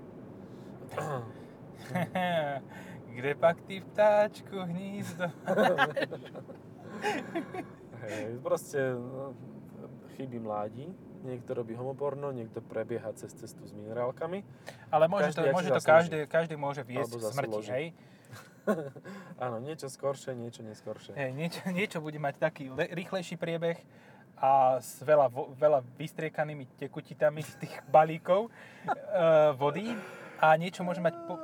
Kde 3.15 3.31
pak 3.35 3.59
ty 3.67 3.83
vtáčku 3.83 4.55
hnízdo? 4.71 5.27
Hej, 8.07 8.39
proste 8.39 8.95
no, 8.95 9.35
chyby 10.15 10.39
mládi. 10.39 10.87
Niekto 11.21 11.53
robí 11.53 11.77
homoporno, 11.77 12.33
niekto 12.33 12.65
prebieha 12.65 13.13
cez 13.13 13.29
cestu 13.37 13.61
s 13.65 13.73
minerálkami. 13.77 14.41
Ale 14.89 15.05
môže 15.05 15.29
Každý, 15.29 15.41
to, 15.45 15.53
môže 15.53 15.69
to 15.69 15.81
každý, 15.81 16.17
každý 16.25 16.55
môže 16.57 16.81
viesť 16.81 17.13
k 17.13 17.23
smrti, 17.29 17.61
hej? 17.69 17.85
Áno, 19.43 19.57
niečo 19.61 19.89
skoršie, 19.89 20.37
niečo 20.37 20.61
neskoršie. 20.61 21.17
hej 21.17 21.31
niečo, 21.33 21.61
niečo 21.73 21.97
bude 21.97 22.21
mať 22.21 22.37
taký 22.37 22.69
le, 22.69 22.85
rýchlejší 22.93 23.35
priebeh 23.37 23.77
a 24.41 24.81
s 24.81 25.01
veľa, 25.05 25.29
vo, 25.29 25.53
veľa 25.53 25.85
vystriekanými 25.97 26.65
tekutitami 26.77 27.41
z 27.45 27.53
tých 27.61 27.73
balíkov 27.93 28.49
e, 28.49 28.49
vody 29.57 29.93
a 30.41 30.57
niečo 30.57 30.81
môže 30.81 31.01
mať... 31.01 31.13
Po... 31.29 31.37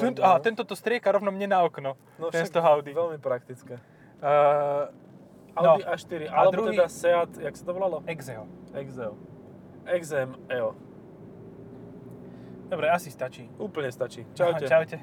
Tento, 0.00 0.24
aha, 0.24 0.40
no. 0.40 0.44
tento 0.44 0.64
to 0.64 0.72
strieka 0.72 1.12
rovno 1.12 1.28
mne 1.28 1.52
na 1.52 1.60
okno. 1.60 2.00
no, 2.16 2.32
ten 2.32 2.48
z 2.48 2.52
toho 2.56 2.80
Audi. 2.80 2.96
Veľmi 2.96 3.20
praktické. 3.20 3.76
Uh, 4.20 4.88
Audi 5.52 5.82
No. 5.82 5.90
A4, 5.90 6.12
A 6.26 6.32
alebo 6.36 6.52
druhý- 6.52 6.76
teda 6.76 6.88
Seat, 6.88 7.30
jak 7.38 7.54
sa 7.56 7.64
to 7.64 7.72
volalo? 7.72 7.96
Exeo. 8.06 8.46
Exeo. 8.72 9.12
Exem 9.86 10.36
L. 10.48 10.74
Dobre, 12.70 12.86
asi 12.86 13.10
stačí. 13.10 13.50
Úplne 13.58 13.90
stačí. 13.90 14.22
Čaute. 14.30 14.66
Čaute. 14.66 14.98